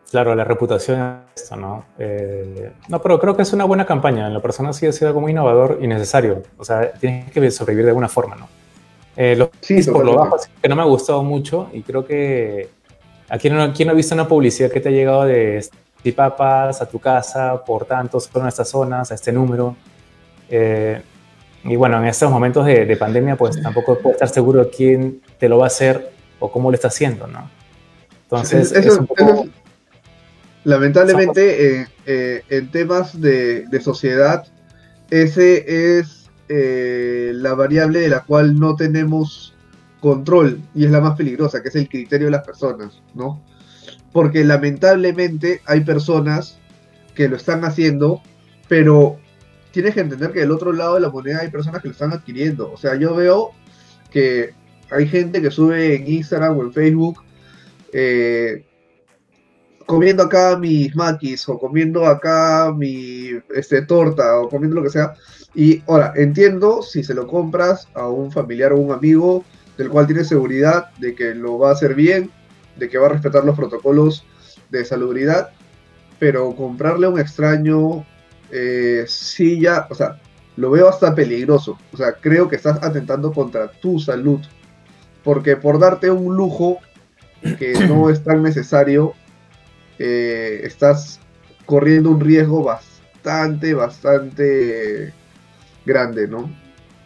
[0.10, 1.86] Claro, la reputación es esto, ¿no?
[1.98, 4.28] Eh, no, pero creo que es una buena campaña.
[4.28, 6.44] En la persona sí ha sido algo muy innovador y necesario.
[6.58, 8.48] O sea, tienes que sobrevivir de alguna forma, ¿no?
[9.16, 12.70] Eh, los sí, por lo bajo, que no me ha gustado mucho y creo que
[13.28, 15.66] aquí no, aquí no ha visto una publicidad que te ha llegado de
[16.16, 19.76] papas a tu casa por tantos, por estas zonas, a este número.
[20.50, 21.02] Eh,
[21.64, 25.48] y bueno, en estos momentos de, pandemia, pues tampoco puedes estar seguro de quién te
[25.48, 27.50] lo va a hacer o cómo lo está haciendo, ¿no?
[28.24, 29.48] Entonces, es un poco...
[30.64, 34.46] lamentablemente, eh, en temas de, de sociedad,
[35.12, 36.22] ese es
[36.54, 39.54] eh, la variable de la cual no tenemos
[40.02, 43.42] control y es la más peligrosa, que es el criterio de las personas, ¿no?
[44.12, 46.60] Porque lamentablemente hay personas
[47.16, 48.22] que lo están haciendo,
[48.68, 49.18] pero
[49.72, 52.14] tienes que entender que del otro lado de la moneda hay personas que lo están
[52.14, 52.72] adquiriendo.
[52.72, 53.52] O sea, yo veo
[54.12, 54.54] que
[54.90, 57.24] hay gente que sube en Instagram o en Facebook
[57.94, 58.66] eh,
[59.86, 65.14] comiendo acá mis maquis o comiendo acá mi este, torta o comiendo lo que sea
[65.54, 69.44] y ahora, entiendo si se lo compras a un familiar o un amigo
[69.78, 72.32] del cual tienes seguridad de que lo va a hacer bien,
[72.78, 74.24] de que va a respetar los protocolos
[74.70, 75.50] de salubridad,
[76.20, 78.06] pero comprarle a un extraño,
[78.52, 80.20] eh, sí ya, o sea,
[80.58, 81.78] lo veo hasta peligroso.
[81.94, 84.40] O sea, creo que estás atentando contra tu salud.
[85.24, 86.80] Porque por darte un lujo
[87.58, 89.14] que no es tan necesario,
[90.00, 91.20] eh, estás
[91.66, 95.14] corriendo un riesgo bastante, bastante
[95.86, 96.50] grande, ¿no?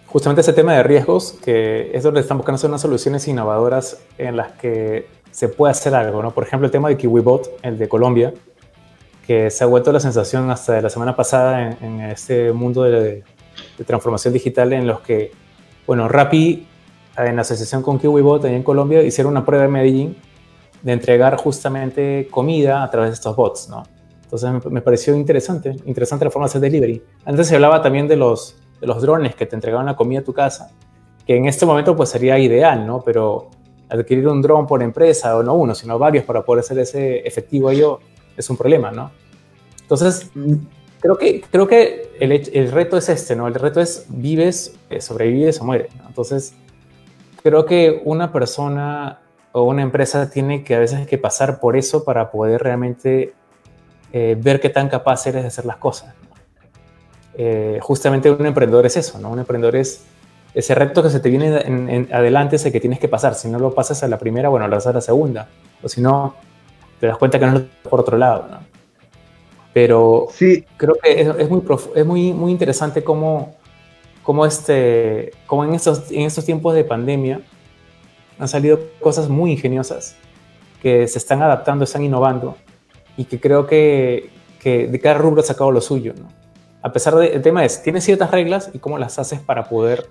[0.07, 4.53] Justamente ese tema de riesgos, que es donde están buscando unas soluciones innovadoras en las
[4.53, 6.31] que se puede hacer algo, ¿no?
[6.31, 8.33] Por ejemplo, el tema de KiwiBot, el de Colombia,
[9.25, 13.23] que se ha vuelto la sensación hasta la semana pasada en, este mundo de,
[13.85, 15.31] transformación digital en los que,
[15.87, 16.67] bueno, Rappi,
[17.17, 20.17] en asociación con KiwiBot en Colombia, hicieron una prueba en Medellín
[20.81, 23.83] de entregar justamente comida a través de estos bots, ¿no?
[24.23, 27.01] Entonces me, pareció interesante, interesante la forma de hacer delivery.
[27.25, 30.23] Antes se hablaba también de los de los drones que te entregaban la comida a
[30.23, 30.71] tu casa,
[31.25, 33.01] que en este momento pues sería ideal, ¿no?
[33.01, 33.49] Pero
[33.89, 37.69] adquirir un dron por empresa, o no uno, sino varios para poder hacer ese efectivo
[37.69, 37.99] ello
[38.37, 39.11] es un problema, ¿no?
[39.81, 40.29] Entonces,
[40.99, 43.47] creo que, creo que el, el reto es este, ¿no?
[43.47, 45.91] El reto es vives, eh, sobrevives o mueres.
[46.07, 46.53] Entonces,
[47.43, 49.19] creo que una persona
[49.51, 53.33] o una empresa tiene que a veces que pasar por eso para poder realmente
[54.11, 56.13] eh, ver qué tan capaz eres de hacer las cosas.
[57.37, 59.29] Eh, justamente un emprendedor es eso, ¿no?
[59.29, 60.03] Un emprendedor es
[60.53, 63.35] ese reto que se te viene en, adelante, ese que tienes que pasar.
[63.35, 65.49] Si no lo pasas a la primera, bueno, lo haces a la segunda.
[65.83, 66.35] O si no,
[66.99, 68.59] te das cuenta que no es por otro lado, ¿no?
[69.73, 70.63] Pero sí.
[70.77, 71.61] creo que es, muy,
[71.95, 73.55] es muy, muy interesante cómo,
[74.23, 77.41] cómo, este, cómo en, estos, en estos tiempos de pandemia
[78.39, 80.15] han salido cosas muy ingeniosas
[80.81, 82.55] que se están adaptando, están innovando
[83.17, 84.29] y que creo que,
[84.61, 86.29] que de cada rubro ha sacado lo suyo, ¿no?
[86.85, 90.07] a pesar de, el tema es, tienes ciertas reglas y cómo las haces para poder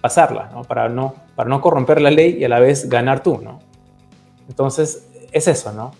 [0.00, 0.62] pasarlas, ¿no?
[0.62, 3.58] Para, no, para no corromper la ley y a la vez ganar tú, ¿no?
[4.48, 5.94] Entonces, es eso, ¿no?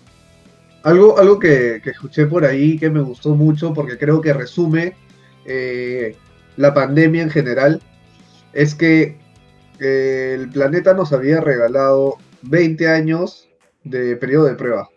[0.83, 4.95] Algo, algo que, escuché por ahí que me gustó mucho porque creo que resume
[5.45, 6.15] eh,
[6.57, 7.81] la pandemia en general
[8.53, 9.17] es que
[9.79, 13.47] eh, el planeta nos había regalado 20 años
[13.83, 14.89] de periodo de prueba,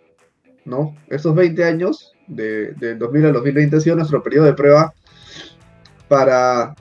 [0.64, 0.94] ¿no?
[1.08, 4.94] Esos 20 años de, 2000 al 2020 ha sido nuestro periodo de prueba
[6.08, 6.74] para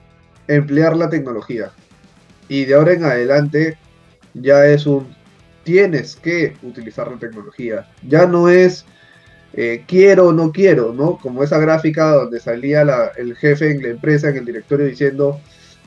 [0.48, 1.72] emplear la tecnología.
[2.48, 3.78] Y de ahora en adelante
[4.34, 5.14] ya es un
[5.64, 7.88] tienes que utilizar la tecnología.
[8.06, 8.84] Ya no es
[9.54, 11.18] eh, quiero o no quiero, ¿no?
[11.18, 12.82] Como esa gráfica donde salía
[13.16, 15.40] el jefe en la empresa, en el directorio, diciendo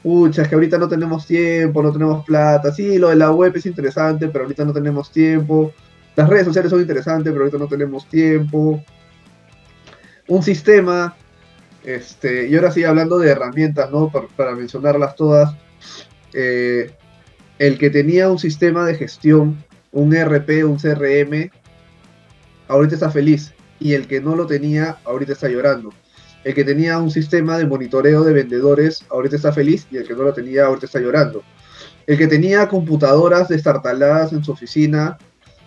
[0.03, 3.53] pucha, es que ahorita no tenemos tiempo, no tenemos plata, sí, lo de la web
[3.55, 5.73] es interesante, pero ahorita no tenemos tiempo,
[6.15, 8.81] las redes sociales son interesantes, pero ahorita no tenemos tiempo,
[10.27, 11.15] un sistema,
[11.83, 14.09] este, y ahora sí hablando de herramientas, ¿no?
[14.09, 15.55] Para, mencionarlas todas,
[16.33, 16.91] eh,
[17.59, 21.49] el que tenía un sistema de gestión, un RP, un CRM,
[22.67, 25.93] ahorita está feliz, y el que no lo tenía, ahorita está llorando.
[26.43, 30.13] El que tenía un sistema de monitoreo de vendedores, ahorita está feliz, y el que
[30.13, 31.43] no lo tenía, ahorita está llorando.
[32.05, 35.17] El que tenía computadoras destartaladas en su oficina,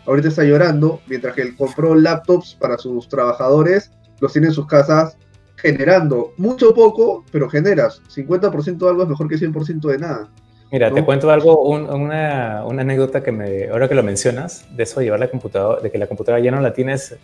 [0.06, 3.90] ahorita está llorando, mientras que él compró laptops para sus trabajadores,
[4.20, 5.16] los tiene en sus casas
[5.56, 6.32] generando.
[6.36, 8.00] Mucho poco, pero generas.
[8.08, 10.30] 50% de algo es mejor que 100% de nada.
[10.72, 15.00] Mira, te cuento algo, una, una, anécdota que me, ahora que lo mencionas, de eso
[15.00, 17.16] de llevar la computadora, de que la computadora ya no la tienes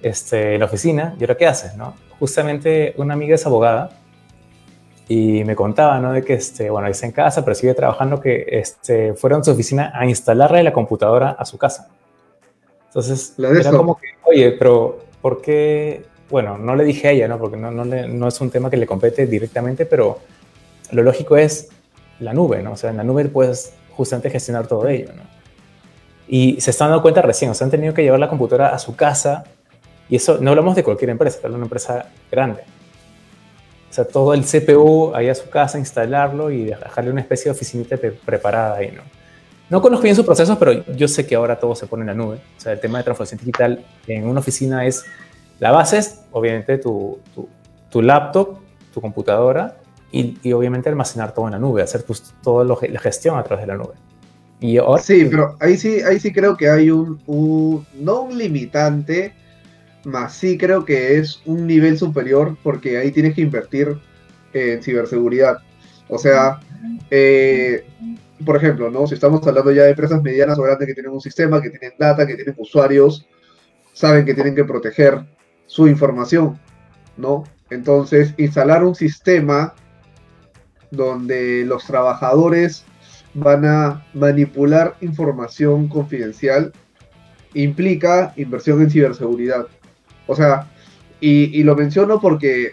[0.00, 1.94] este, en la oficina, y ahora qué haces, ¿no?
[2.20, 3.90] Justamente una amiga es abogada
[5.08, 6.12] y me contaba, ¿no?
[6.12, 9.50] De que, este, bueno, está en casa, pero sigue trabajando, que este, fueron a su
[9.50, 11.88] oficina a instalarle la computadora a su casa.
[12.86, 16.04] Entonces, era como que, oye, pero ¿por qué?
[16.30, 17.38] Bueno, no le dije a ella, ¿no?
[17.38, 20.20] Porque no, no, no es un tema que le compete directamente, pero
[20.92, 21.68] lo lógico es
[22.24, 22.72] la nube, ¿no?
[22.72, 25.22] O sea, en la nube puedes justamente gestionar todo ello, ¿no?
[26.28, 28.78] Y se están dando cuenta recién, o sea, han tenido que llevar la computadora a
[28.78, 29.44] su casa,
[30.08, 32.62] y eso no hablamos de cualquier empresa, de una empresa grande.
[33.90, 37.50] O sea, todo el CPU ahí a su casa, instalarlo y dejarle una especie de
[37.50, 39.02] oficinita preparada ahí, ¿no?
[39.68, 42.14] No conozco bien sus procesos, pero yo sé que ahora todo se pone en la
[42.14, 42.36] nube.
[42.36, 45.04] O sea, el tema de transformación digital en una oficina es,
[45.58, 47.20] la base es obviamente tu,
[47.90, 48.58] tu laptop,
[48.92, 49.76] tu computadora,
[50.12, 52.04] y, obviamente almacenar todo en la nube, hacer
[52.42, 53.94] toda la gestión a través de la nube.
[54.60, 57.18] Y ahora, sí, pero ahí sí, ahí sí creo que hay un,
[57.94, 59.34] no un limitante,
[60.04, 63.96] más sí creo que es un nivel superior porque ahí tienes que invertir
[64.52, 65.58] en ciberseguridad.
[66.08, 66.60] O sea,
[67.10, 67.84] eh,
[68.44, 69.06] por ejemplo, ¿no?
[69.06, 71.94] Si estamos hablando ya de empresas medianas o grandes que tienen un sistema, que tienen
[71.98, 73.26] data, que tienen usuarios,
[73.92, 75.24] saben que tienen que proteger
[75.66, 76.60] su información,
[77.16, 77.44] ¿no?
[77.70, 79.74] Entonces, instalar un sistema
[80.92, 82.84] donde los trabajadores
[83.34, 86.72] van a manipular información confidencial
[87.54, 89.66] implica inversión en ciberseguridad.
[90.26, 90.70] O sea,
[91.20, 92.72] y, lo menciono porque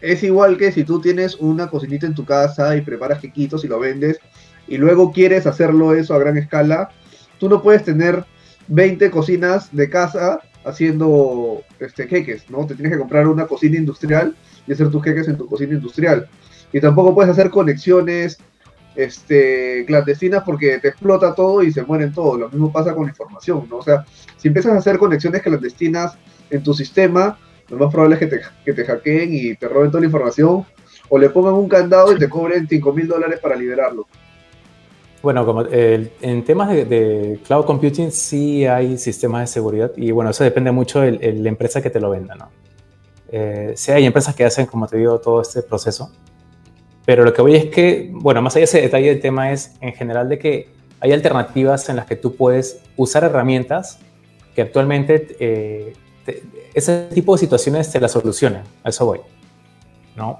[0.00, 3.68] es igual que si tú tienes una cocinita en tu casa y preparas quequitos y
[3.68, 4.18] lo vendes
[4.66, 6.90] y luego quieres hacerlo eso a gran escala,
[7.38, 8.24] tú no puedes tener
[8.68, 12.66] 20 cocinas de casa haciendo este, queques, ¿no?
[12.66, 14.34] Te tienes que comprar una cocina industrial
[14.66, 16.28] y hacer tus queques en tu cocina industrial
[16.72, 18.38] y tampoco puedes hacer conexiones
[18.94, 22.38] este, clandestinas porque te explota todo y se mueren todos.
[22.38, 23.78] Lo mismo pasa con la información, ¿no?
[23.78, 24.04] O sea,
[24.36, 26.16] si empiezas a hacer conexiones clandestinas
[26.50, 29.90] en tu sistema, lo más probable es que te, que te hackeen y te roben
[29.90, 30.64] toda la información
[31.08, 34.06] o le pongan un candado y te cobren 5 mil dólares para liberarlo.
[35.22, 40.44] Bueno, como en temas de, cloud computing sí hay sistemas de seguridad y bueno, eso
[40.44, 42.48] depende mucho de, la empresa que te lo venda, ¿no?
[43.30, 46.10] Eh, sí hay empresas que hacen, como te digo, todo este proceso,
[47.10, 49.74] pero lo que voy es que, bueno, más allá de ese detalle, el tema es
[49.80, 50.68] en general de que
[51.00, 53.98] hay alternativas en las que tú puedes usar herramientas
[54.54, 55.92] que actualmente eh,
[56.72, 58.62] ese tipo de situaciones te las solucionan.
[58.84, 59.18] A eso voy.
[60.14, 60.38] ¿no?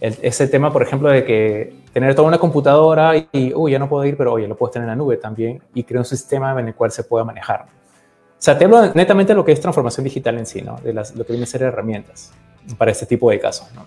[0.00, 4.04] ese tema, por ejemplo, de que tener toda una computadora y, uy, ya no puedo
[4.04, 6.68] ir, pero oye, lo puedes tener en la nube también y crear un sistema en
[6.68, 7.62] el cual se pueda manejar.
[7.62, 10.76] O sea, te hablo netamente de lo que es transformación digital en sí, ¿no?
[10.84, 12.30] De las, lo que viene a ser herramientas
[12.78, 13.84] para este tipo de casos, ¿no?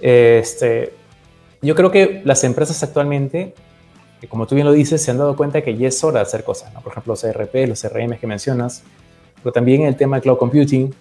[0.00, 0.99] Este,
[1.62, 3.54] yo creo que las empresas actualmente,
[4.28, 6.42] como tú bien lo dices, se han dado cuenta que ya es hora de hacer
[6.42, 6.80] cosas, ¿no?
[6.80, 8.82] Por ejemplo, los ERP, los CRM que mencionas,
[9.42, 10.94] pero también el tema de cloud computing,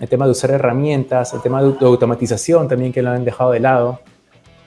[0.00, 3.60] el tema de usar herramientas, el tema de, automatización también que lo han dejado de
[3.60, 4.00] lado.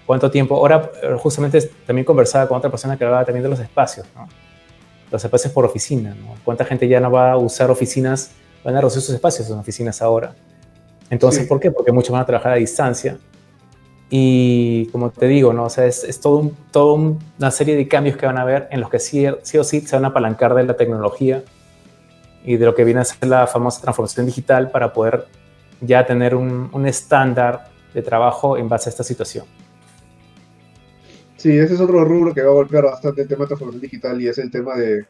[0.06, 0.56] ¿Cuánto tiempo?
[0.56, 4.28] Ahora, justamente también conversaba con otra persona que hablaba también de los espacios, ¿no?
[5.12, 6.36] Los espacios por oficina, ¿no?
[6.44, 8.32] ¿Cuánta gente ya no va a usar oficinas,
[8.64, 10.36] van a reducir sus espacios en oficinas ahora?
[11.10, 11.70] Entonces, ¿por qué?
[11.70, 13.18] Porque muchos van a trabajar a distancia
[14.16, 15.64] y como te digo, ¿no?
[15.64, 18.68] O sea, es, es todo, un, todo una serie de cambios que van a haber
[18.70, 21.44] en los que sí, sí, o sí se van a apalancar de la tecnología
[22.46, 25.26] y de lo que viene a ser la famosa transformación digital para poder
[25.82, 29.48] ya tener un, un estándar de trabajo en base a esta situación.
[31.36, 34.22] Sí, ese es otro rubro que va a golpear bastante el tema de transformación digital
[34.22, 35.08] y es el tema de,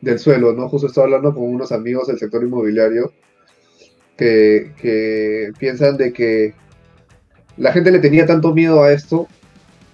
[0.00, 0.70] del suelo, ¿no?
[0.70, 3.12] Justo estaba hablando con unos amigos del sector inmobiliario
[4.16, 6.54] que, que piensan de que
[7.58, 9.26] la gente le tenía tanto miedo a esto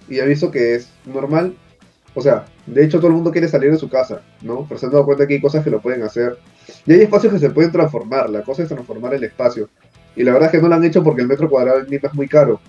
[0.07, 1.55] y ha visto que es normal.
[2.13, 4.65] O sea, de hecho todo el mundo quiere salir de su casa, ¿no?
[4.67, 6.37] Pero se han dado cuenta que hay cosas que lo pueden hacer.
[6.85, 8.29] Y hay espacios que se pueden transformar.
[8.29, 9.69] La cosa es transformar el espacio.
[10.15, 12.13] Y la verdad es que no lo han hecho porque el metro cuadrado en es
[12.13, 12.61] muy caro.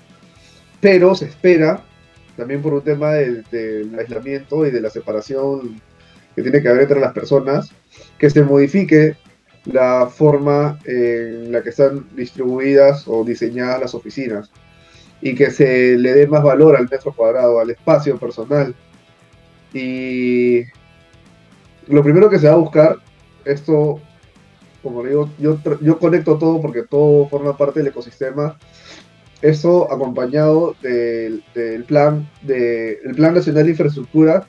[0.81, 1.85] Pero se espera
[2.37, 3.45] también por un tema del,
[3.99, 5.81] aislamiento y de la separación
[6.35, 7.71] que tiene que haber entre las personas,
[8.19, 9.17] que se modifique
[9.65, 14.51] la forma en la que están distribuidas o diseñadas las oficinas
[15.21, 18.75] y que se le dé más valor al metro cuadrado, al espacio personal.
[19.73, 20.63] Y
[21.89, 22.97] lo primero que se va a buscar,
[23.45, 24.01] esto,
[24.83, 28.59] como digo, yo, yo conecto todo porque todo forma parte del ecosistema,
[29.43, 31.43] eso acompañado del,
[31.87, 34.47] plan, de, plan Nacional de Infraestructura,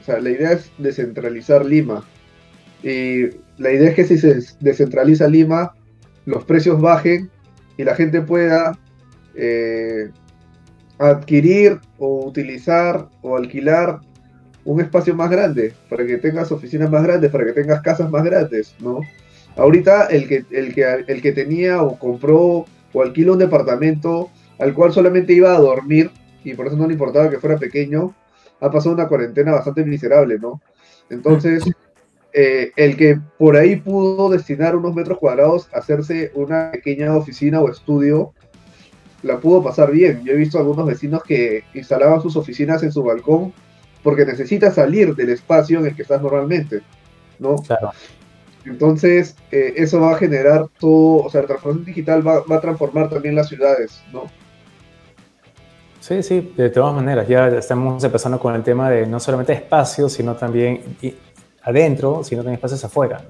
[0.00, 2.04] o sea, la idea es descentralizar Lima.
[2.82, 3.26] Y
[3.58, 5.74] la idea es que si se descentraliza Lima,
[6.24, 7.30] los precios bajen
[7.76, 8.78] y la gente pueda
[9.38, 10.10] eh,
[10.98, 14.00] adquirir o utilizar o alquilar
[14.64, 18.24] un espacio más grande, para que tengas oficinas más grandes, para que tengas casas más
[18.24, 19.00] grandes, ¿no?
[19.56, 24.74] Ahorita el que, el que, el que tenía o compró o alquila un departamento al
[24.74, 26.10] cual solamente iba a dormir
[26.44, 28.14] y por eso no le importaba que fuera pequeño,
[28.60, 30.60] ha pasado una cuarentena bastante miserable, ¿no?
[31.10, 31.64] Entonces,
[32.32, 37.60] eh, el que por ahí pudo destinar unos metros cuadrados a hacerse una pequeña oficina
[37.60, 38.32] o estudio,
[39.22, 40.24] la pudo pasar bien.
[40.24, 43.52] Yo he visto algunos vecinos que instalaban sus oficinas en su balcón
[44.02, 46.82] porque necesita salir del espacio en el que estás normalmente,
[47.38, 47.56] ¿no?
[47.56, 47.90] Claro.
[48.64, 53.08] Entonces, eh, eso va a generar todo, o sea, la transformación digital va, a transformar
[53.08, 54.24] también las ciudades, ¿no?
[56.00, 60.12] Sí, sí, de todas maneras, ya estamos empezando con el tema de no solamente espacios,
[60.12, 60.80] sino también
[61.62, 63.22] adentro, sino también espacios afuera.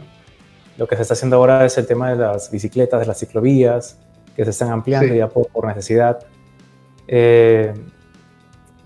[0.76, 3.96] Lo que se está haciendo ahora es el tema de las bicicletas, de las ciclovías,
[4.38, 6.20] que se están ampliando ya por, necesidad.
[7.08, 7.74] Eh,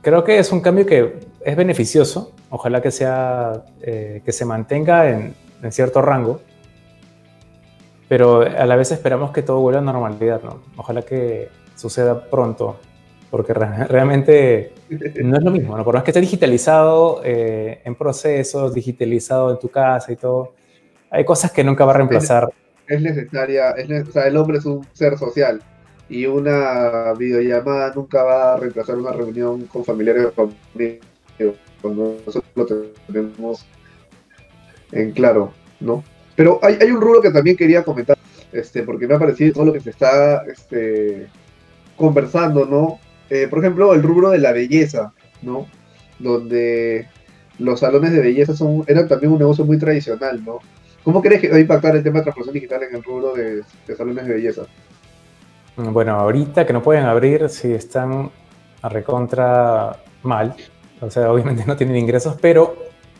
[0.00, 5.10] creo que es un cambio que es beneficioso, ojalá que, sea, eh, que se mantenga
[5.10, 6.40] en, en, cierto rango,
[8.08, 10.62] pero a la vez esperamos que todo vuelva a normalidad, ¿no?
[10.78, 12.78] Ojalá que suceda pronto,
[13.30, 13.52] porque
[13.90, 14.72] realmente
[15.22, 15.84] no es lo mismo, ¿no?
[15.84, 20.54] Por más que esté digitalizado eh, en procesos, digitalizado en tu casa y todo,
[21.10, 22.48] hay cosas que nunca va a reemplazar
[22.92, 25.62] es necesaria, es o sea, el hombre es un ser social
[26.10, 30.50] y una videollamada nunca va a reemplazar una reunión con familiares o
[31.80, 32.66] cuando nosotros lo
[33.06, 33.64] tenemos
[34.92, 36.04] en claro, ¿no?
[36.36, 38.18] Pero hay, hay un rubro que también quería comentar,
[38.52, 41.28] este, porque me ha parecido todo lo que se está este,
[41.96, 43.00] conversando, ¿no?
[43.30, 45.66] Eh, por ejemplo, el rubro de la belleza, ¿no?
[46.18, 47.08] Donde
[47.58, 50.58] los salones de belleza son, eran también un negocio muy tradicional, ¿no?
[51.04, 53.62] ¿Cómo crees que va a impactar el tema de transformación digital en el rubro de,
[53.96, 54.62] salones de belleza?
[55.76, 58.30] Bueno, ahorita que no pueden abrir, sí están
[58.82, 60.54] a recontra mal.
[61.00, 62.76] O sea, obviamente no tienen ingresos, pero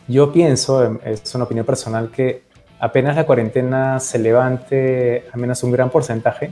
[0.07, 2.43] yo pienso, es una opinión personal, que
[2.79, 6.51] apenas la cuarentena se levante al menos un gran porcentaje,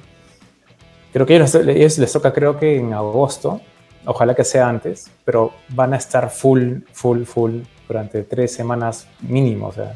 [1.14, 3.62] creo que ellos, ellos les toca creo que en agosto,
[4.06, 9.68] ojalá que sea antes, pero van a estar full, full, full durante tres semanas mínimo.
[9.68, 9.94] O sea,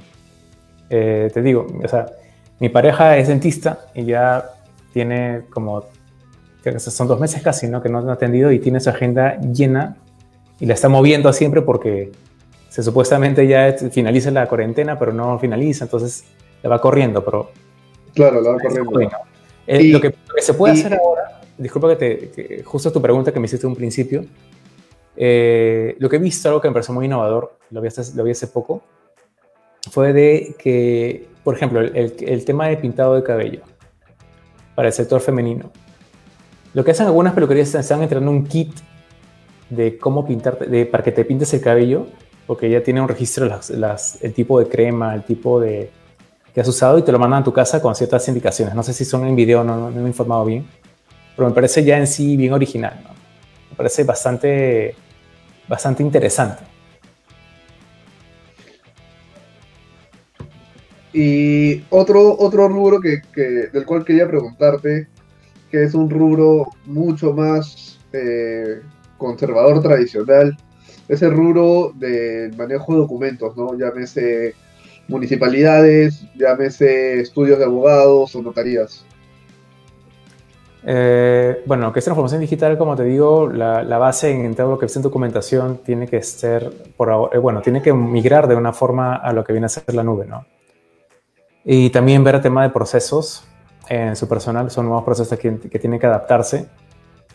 [0.89, 2.07] eh, te digo, o sea,
[2.59, 4.51] mi pareja es dentista y ya
[4.93, 5.85] tiene como,
[6.63, 7.81] que son dos meses casi, ¿no?
[7.81, 9.97] Que no ha atendido y tiene su agenda llena
[10.59, 12.11] y la está moviendo siempre porque
[12.69, 16.25] se supuestamente ya finaliza la cuarentena, pero no finaliza, entonces
[16.61, 17.51] la va corriendo, pero...
[18.13, 19.17] Claro, la va corriendo.
[19.67, 23.45] Eh, lo, que, se puede hacer ahora, disculpa que, te, justo tu pregunta que me
[23.45, 24.25] hiciste un principio,
[25.15, 28.31] eh, lo que he visto, algo que me pareció muy innovador, lo vi, lo vi
[28.31, 28.83] hace poco,
[29.89, 33.61] fue de que, por ejemplo, el, tema de pintado de cabello
[34.73, 35.71] para el sector femenino.
[36.73, 38.73] Lo que hacen algunas peluquerías es están entregando un kit
[39.69, 42.07] de cómo pintarte, de, para que te pintes el cabello,
[42.45, 45.89] porque ya tiene un registro las, el tipo de crema, el tipo de
[46.53, 48.75] que has usado y te lo mandan a tu casa con ciertas indicaciones.
[48.75, 50.65] No sé si son en video, no, no, me he informado bien,
[51.35, 53.01] pero me parece ya en sí bien original.
[53.71, 54.95] Me parece bastante,
[55.67, 56.74] bastante interesante.
[61.17, 63.21] Y otro, otro rubro que,
[63.71, 65.07] del cual quería preguntarte,
[65.71, 68.81] que es un rubro mucho más eh,
[69.17, 70.57] conservador tradicional,
[71.07, 73.77] es el rubro del manejo de documentos, ¿no?
[73.77, 74.55] Llámese
[75.07, 79.05] municipalidades, llámese estudios de abogados o notarías.
[80.83, 84.87] Eh, bueno, que es transformación digital, como te digo, la, base en, todo lo que
[84.87, 89.15] es en documentación tiene que ser, por, eh, bueno, tiene que migrar de una forma
[89.15, 90.45] a lo que viene a ser la nube, ¿no?
[91.65, 93.43] Y también ver el tema de procesos
[93.89, 96.67] en su personal, son nuevos procesos que, que tienen que adaptarse.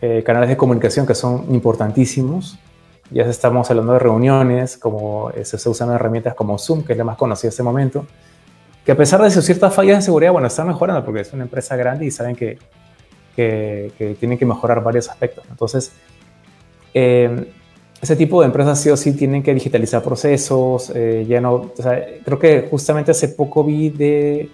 [0.01, 2.57] Eh, canales de comunicación que son importantísimos.
[3.11, 7.03] Ya estamos hablando de reuniones, como eh, se usan herramientas como Zoom, que es la
[7.03, 8.07] más conocida en este momento,
[8.85, 11.43] que a pesar de sus ciertas fallas de seguridad, bueno, están mejorando porque es una
[11.43, 12.57] empresa grande y saben que,
[13.35, 15.43] que, que tienen que mejorar varios aspectos.
[15.51, 15.91] Entonces,
[16.93, 17.53] eh,
[18.01, 21.73] ese tipo de empresas sí o sí tienen que digitalizar procesos, eh, ya no, o
[21.75, 24.49] sea, creo que justamente hace poco vi de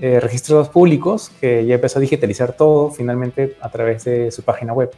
[0.00, 4.72] eh, registros públicos que ya empezó a digitalizar todo finalmente a través de su página
[4.72, 4.92] web.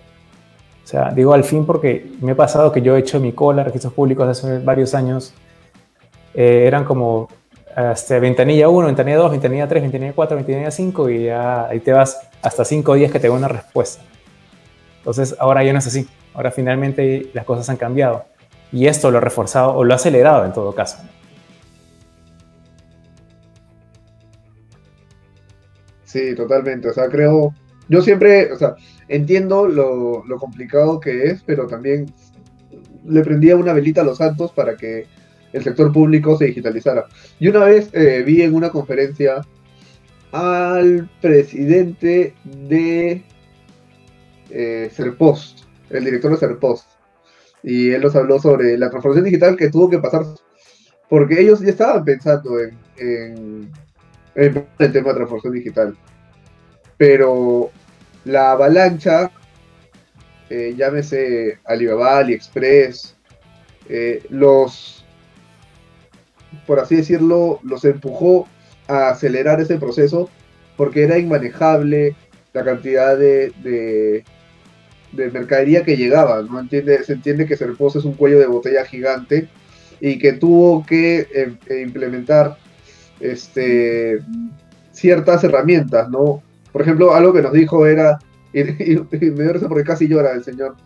[0.84, 3.64] O sea, digo al fin porque me ha pasado que yo he hecho mi cola
[3.64, 5.32] registros públicos hace varios años,
[6.34, 7.28] eh, eran como
[7.74, 11.92] hasta ventanilla 1, ventanilla 2, ventanilla 3, ventanilla 4, ventanilla 5 y ya ahí te
[11.94, 14.02] vas hasta 5 días que te da una respuesta.
[14.98, 16.06] Entonces ahora ya no es así.
[16.34, 18.24] Ahora finalmente las cosas han cambiado.
[18.72, 20.98] Y esto lo ha reforzado o lo ha acelerado en todo caso.
[26.10, 26.88] Sí, totalmente.
[26.88, 27.54] O sea, creo,
[27.88, 28.74] yo siempre, o sea,
[29.06, 32.06] entiendo lo, complicado que es, pero también
[33.06, 35.06] le prendía una velita a los santos para que
[35.52, 37.06] el sector público se digitalizara.
[37.38, 39.40] Y una vez eh, vi en una conferencia
[40.32, 43.22] al presidente de
[44.50, 45.59] eh, Serpost,
[45.90, 46.86] el director de Serpost,
[47.62, 50.24] y él nos habló sobre la transformación digital que tuvo que pasar,
[51.08, 53.70] porque ellos ya estaban pensando en, en,
[54.34, 55.96] el tema de transformación digital,
[56.96, 57.70] pero
[58.24, 59.30] la avalancha,
[60.48, 63.16] eh, llámese Alibaba, AliExpress,
[63.88, 65.04] eh, los,
[66.66, 68.46] por así decirlo, los empujó
[68.86, 70.30] a acelerar ese proceso
[70.76, 72.14] porque era inmanejable
[72.52, 74.24] la cantidad de, de
[75.12, 76.60] mercadería que llegaba, ¿no?
[76.60, 79.48] Entiende, se entiende que Serpos es un cuello de botella gigante
[80.00, 82.56] y que tuvo que em, e implementar
[83.20, 84.20] este,
[84.92, 86.42] ciertas herramientas, ¿no?
[86.72, 88.18] Por ejemplo, algo que nos dijo era,
[88.52, 90.76] y, me dio porque casi llora el señor,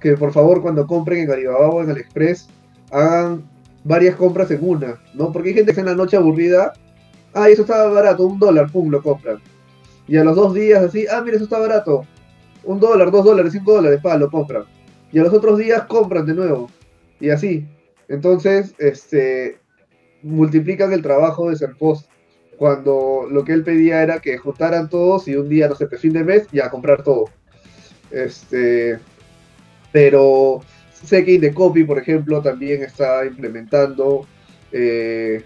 [0.00, 2.48] que por favor cuando compren en Alibaba o en AliExpress,
[2.90, 3.44] hagan
[3.84, 5.32] varias compras en una, ¿no?
[5.32, 6.72] Porque hay gente que en la noche aburrida,
[7.34, 9.38] ah, eso estaba barato, un dólar, pum, lo compran.
[10.06, 12.06] Y a los dos días así, ah, mira, eso está barato,
[12.68, 14.64] un dólar, dos dólares, cinco dólares, pa, lo compran.
[15.10, 16.70] Y a los otros días compran de nuevo.
[17.18, 17.66] Y así.
[18.08, 19.58] Entonces, este,
[20.22, 22.10] multiplican el trabajo de Serpost.
[22.58, 26.12] Cuando lo que él pedía era que juntaran todos y un día, no sé, fin
[26.12, 27.26] de mes, ya comprar todo.
[28.10, 28.98] Este,
[29.90, 30.60] pero
[30.92, 34.26] sé que Indecopy, por ejemplo, también está implementando
[34.72, 35.42] eh,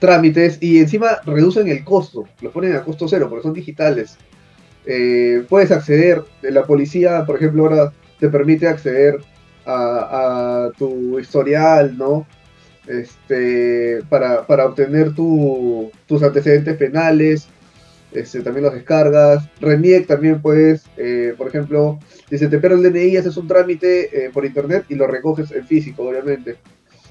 [0.00, 4.18] trámites y encima reducen el costo, lo ponen a costo cero porque son digitales.
[4.86, 9.16] Eh, puedes acceder, la policía, por ejemplo, ahora te permite acceder
[9.66, 12.26] a, tu historial, ¿no?
[12.86, 17.48] Este, para, obtener tus antecedentes penales,
[18.12, 19.46] este, también los descargas.
[19.60, 21.98] RENIEC también puedes, eh, por ejemplo,
[22.30, 25.50] si se te pierde el DNI, haces un trámite eh, por internet y lo recoges
[25.50, 26.56] en físico, obviamente.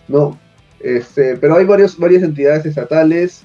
[0.07, 0.39] ¿no?
[0.79, 3.43] Este, pero hay varios, varias entidades estatales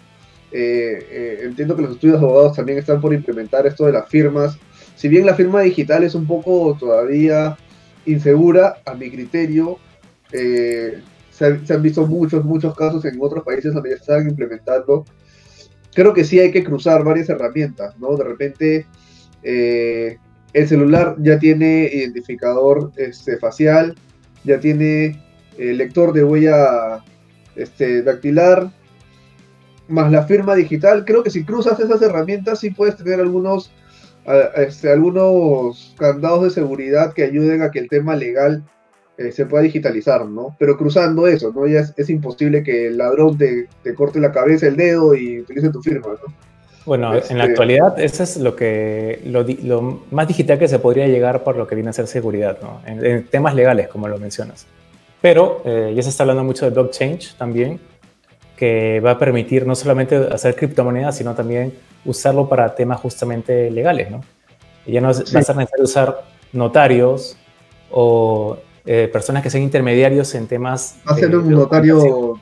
[0.53, 4.09] eh, eh, entiendo que los estudios de abogados también están por implementar esto de las
[4.09, 4.59] firmas.
[4.97, 7.57] Si bien la firma digital es un poco todavía
[8.05, 9.79] insegura, a mi criterio,
[10.31, 11.01] eh,
[11.31, 15.07] se, han visto muchos, muchos casos en otros países donde ya están implementando.
[15.95, 18.17] Creo que sí hay que cruzar varias herramientas, ¿no?
[18.17, 18.87] De repente
[19.43, 23.97] el celular ya tiene identificador este, facial,
[24.45, 25.21] ya tiene
[25.59, 27.03] lector de huella
[27.57, 28.71] este, dactilar,
[29.93, 33.71] más la firma digital, creo que si cruzas esas herramientas sí puedes tener algunos,
[34.57, 38.65] este, algunos candados de seguridad que ayuden a que el tema legal
[39.19, 40.57] eh, se pueda digitalizar, ¿no?
[40.59, 41.67] Pero cruzando eso, ¿no?
[41.67, 45.83] Ya es, imposible que el ladrón te, corte la cabeza, el dedo y utilice tu
[45.83, 46.35] firma, ¿no?
[46.87, 51.07] Bueno, en la este actualidad eso es lo que lo, más digital que se podría
[51.07, 52.81] llegar por lo que viene a ser seguridad, ¿no?
[52.87, 54.67] En, temas legales, como lo mencionas.
[55.21, 57.79] Pero eh, ya se está hablando mucho de blockchain también,
[58.63, 64.09] que va a permitir no solamente hacer criptomonedas, sino también usarlo para temas justamente legales,
[64.09, 64.21] ¿no?
[64.87, 67.37] Y ya no va a ser necesario usar notarios
[67.91, 68.57] o
[68.87, 70.95] eh, personas que sean intermediarios en temas...
[71.05, 72.39] Va a ser un notario,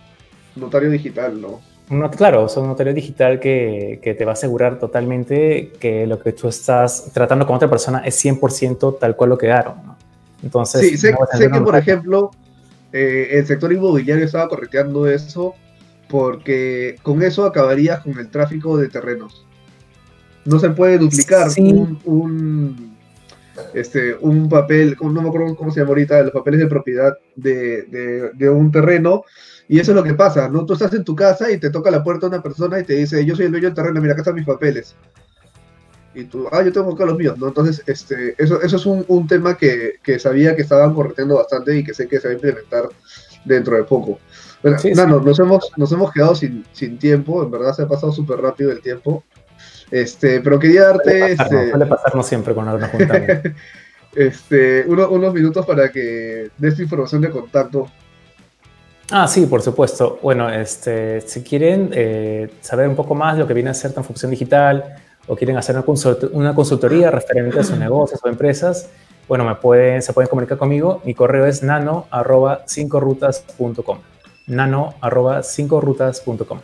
[0.56, 2.10] notario digital, ¿no?
[2.10, 6.32] claro, es un notario digital que, que, te va a asegurar totalmente que lo que
[6.32, 9.76] tú estás tratando con otra persona es 100% tal cual lo quedaron.
[9.86, 9.96] ¿no?
[10.42, 12.30] Entonces, sí, sé, que, por ejemplo,
[12.92, 15.54] eh, el sector inmobiliario estaba correteando eso
[16.10, 19.46] porque con eso acabarías con el tráfico de terrenos.
[20.44, 21.48] No se puede duplicar
[22.04, 22.96] un,
[23.74, 28.50] este, un papel, no me acuerdo cómo se llama ahorita, los papeles de propiedad de,
[28.50, 29.24] un terreno,
[29.68, 30.66] y eso es lo que pasa, ¿no?
[30.66, 33.24] Tú estás en tu casa y te toca la puerta una persona y te dice,
[33.24, 34.96] yo soy el dueño del terreno, mira, acá están mis papeles.
[36.12, 37.48] Y tú, ah, yo tengo acá los míos, ¿no?
[37.48, 41.84] Entonces, este, eso, eso es un, tema que, que, sabía que estaban corriendo bastante y
[41.84, 42.88] que sé que se va a implementar
[43.44, 44.18] dentro de poco.
[44.62, 44.76] Bueno,
[45.22, 48.70] Nos, hemos, nos hemos quedado sin, sin tiempo, en verdad se ha pasado súper rápido
[48.70, 49.24] el tiempo.
[49.90, 51.36] Este, pero quería darte.
[51.36, 51.86] Suele, este...
[51.86, 53.42] pasarnos siempre con alguna junta.
[54.14, 57.88] este, unos minutos para que des tu información de contacto.
[59.10, 60.20] Ah, sí, por supuesto.
[60.22, 63.92] Bueno, este, si quieren eh, saber un poco más de lo que viene a ser
[63.92, 65.76] Transfusión Digital o quieren hacer
[66.32, 68.88] una, consultoría referente a sus negocios o empresas,
[69.30, 71.00] bueno, me pueden, se pueden comunicar conmigo.
[71.04, 73.98] Mi correo es nano arroba 5rutas.com.
[74.48, 76.58] Nano arroba 5rutas.com.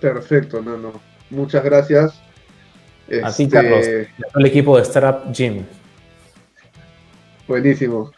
[0.00, 0.92] Perfecto, Nano.
[1.28, 2.22] Muchas gracias.
[3.22, 5.66] Así, este, Carlos, el equipo de Startup Gym.
[7.46, 8.10] Buenísimo.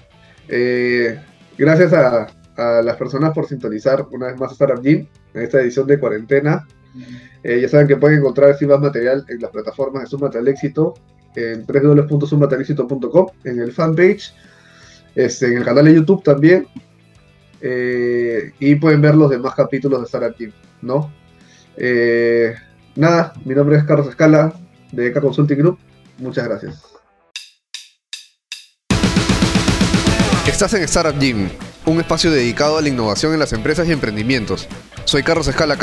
[0.46, 1.20] Eh,
[1.56, 5.98] gracias a, las personas por sintonizar una vez más Startup Gym en esta edición de
[5.98, 6.68] cuarentena.
[7.42, 10.46] Eh, ya saben que pueden encontrar este más material en las plataformas de Sumate al
[10.46, 10.94] Éxito,
[11.34, 14.34] en www.sumatalexito.com, en el fanpage,
[15.14, 16.66] este, en el canal de YouTube también.
[17.60, 20.52] Eh, y pueden ver los demás capítulos de Startup Gym,
[20.82, 21.12] ¿no?
[22.96, 24.52] nada, mi nombre es Carlos Escala,
[24.90, 25.78] de ECA Consulting Group.
[26.18, 26.82] Muchas gracias.
[30.48, 31.48] Estás en Startup Gym,
[31.86, 34.66] un espacio dedicado a la innovación en las empresas y emprendimientos.
[35.04, 35.76] Soy Carlos Escala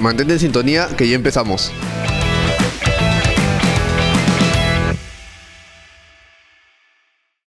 [0.00, 1.72] Mantente en sintonía que ya empezamos.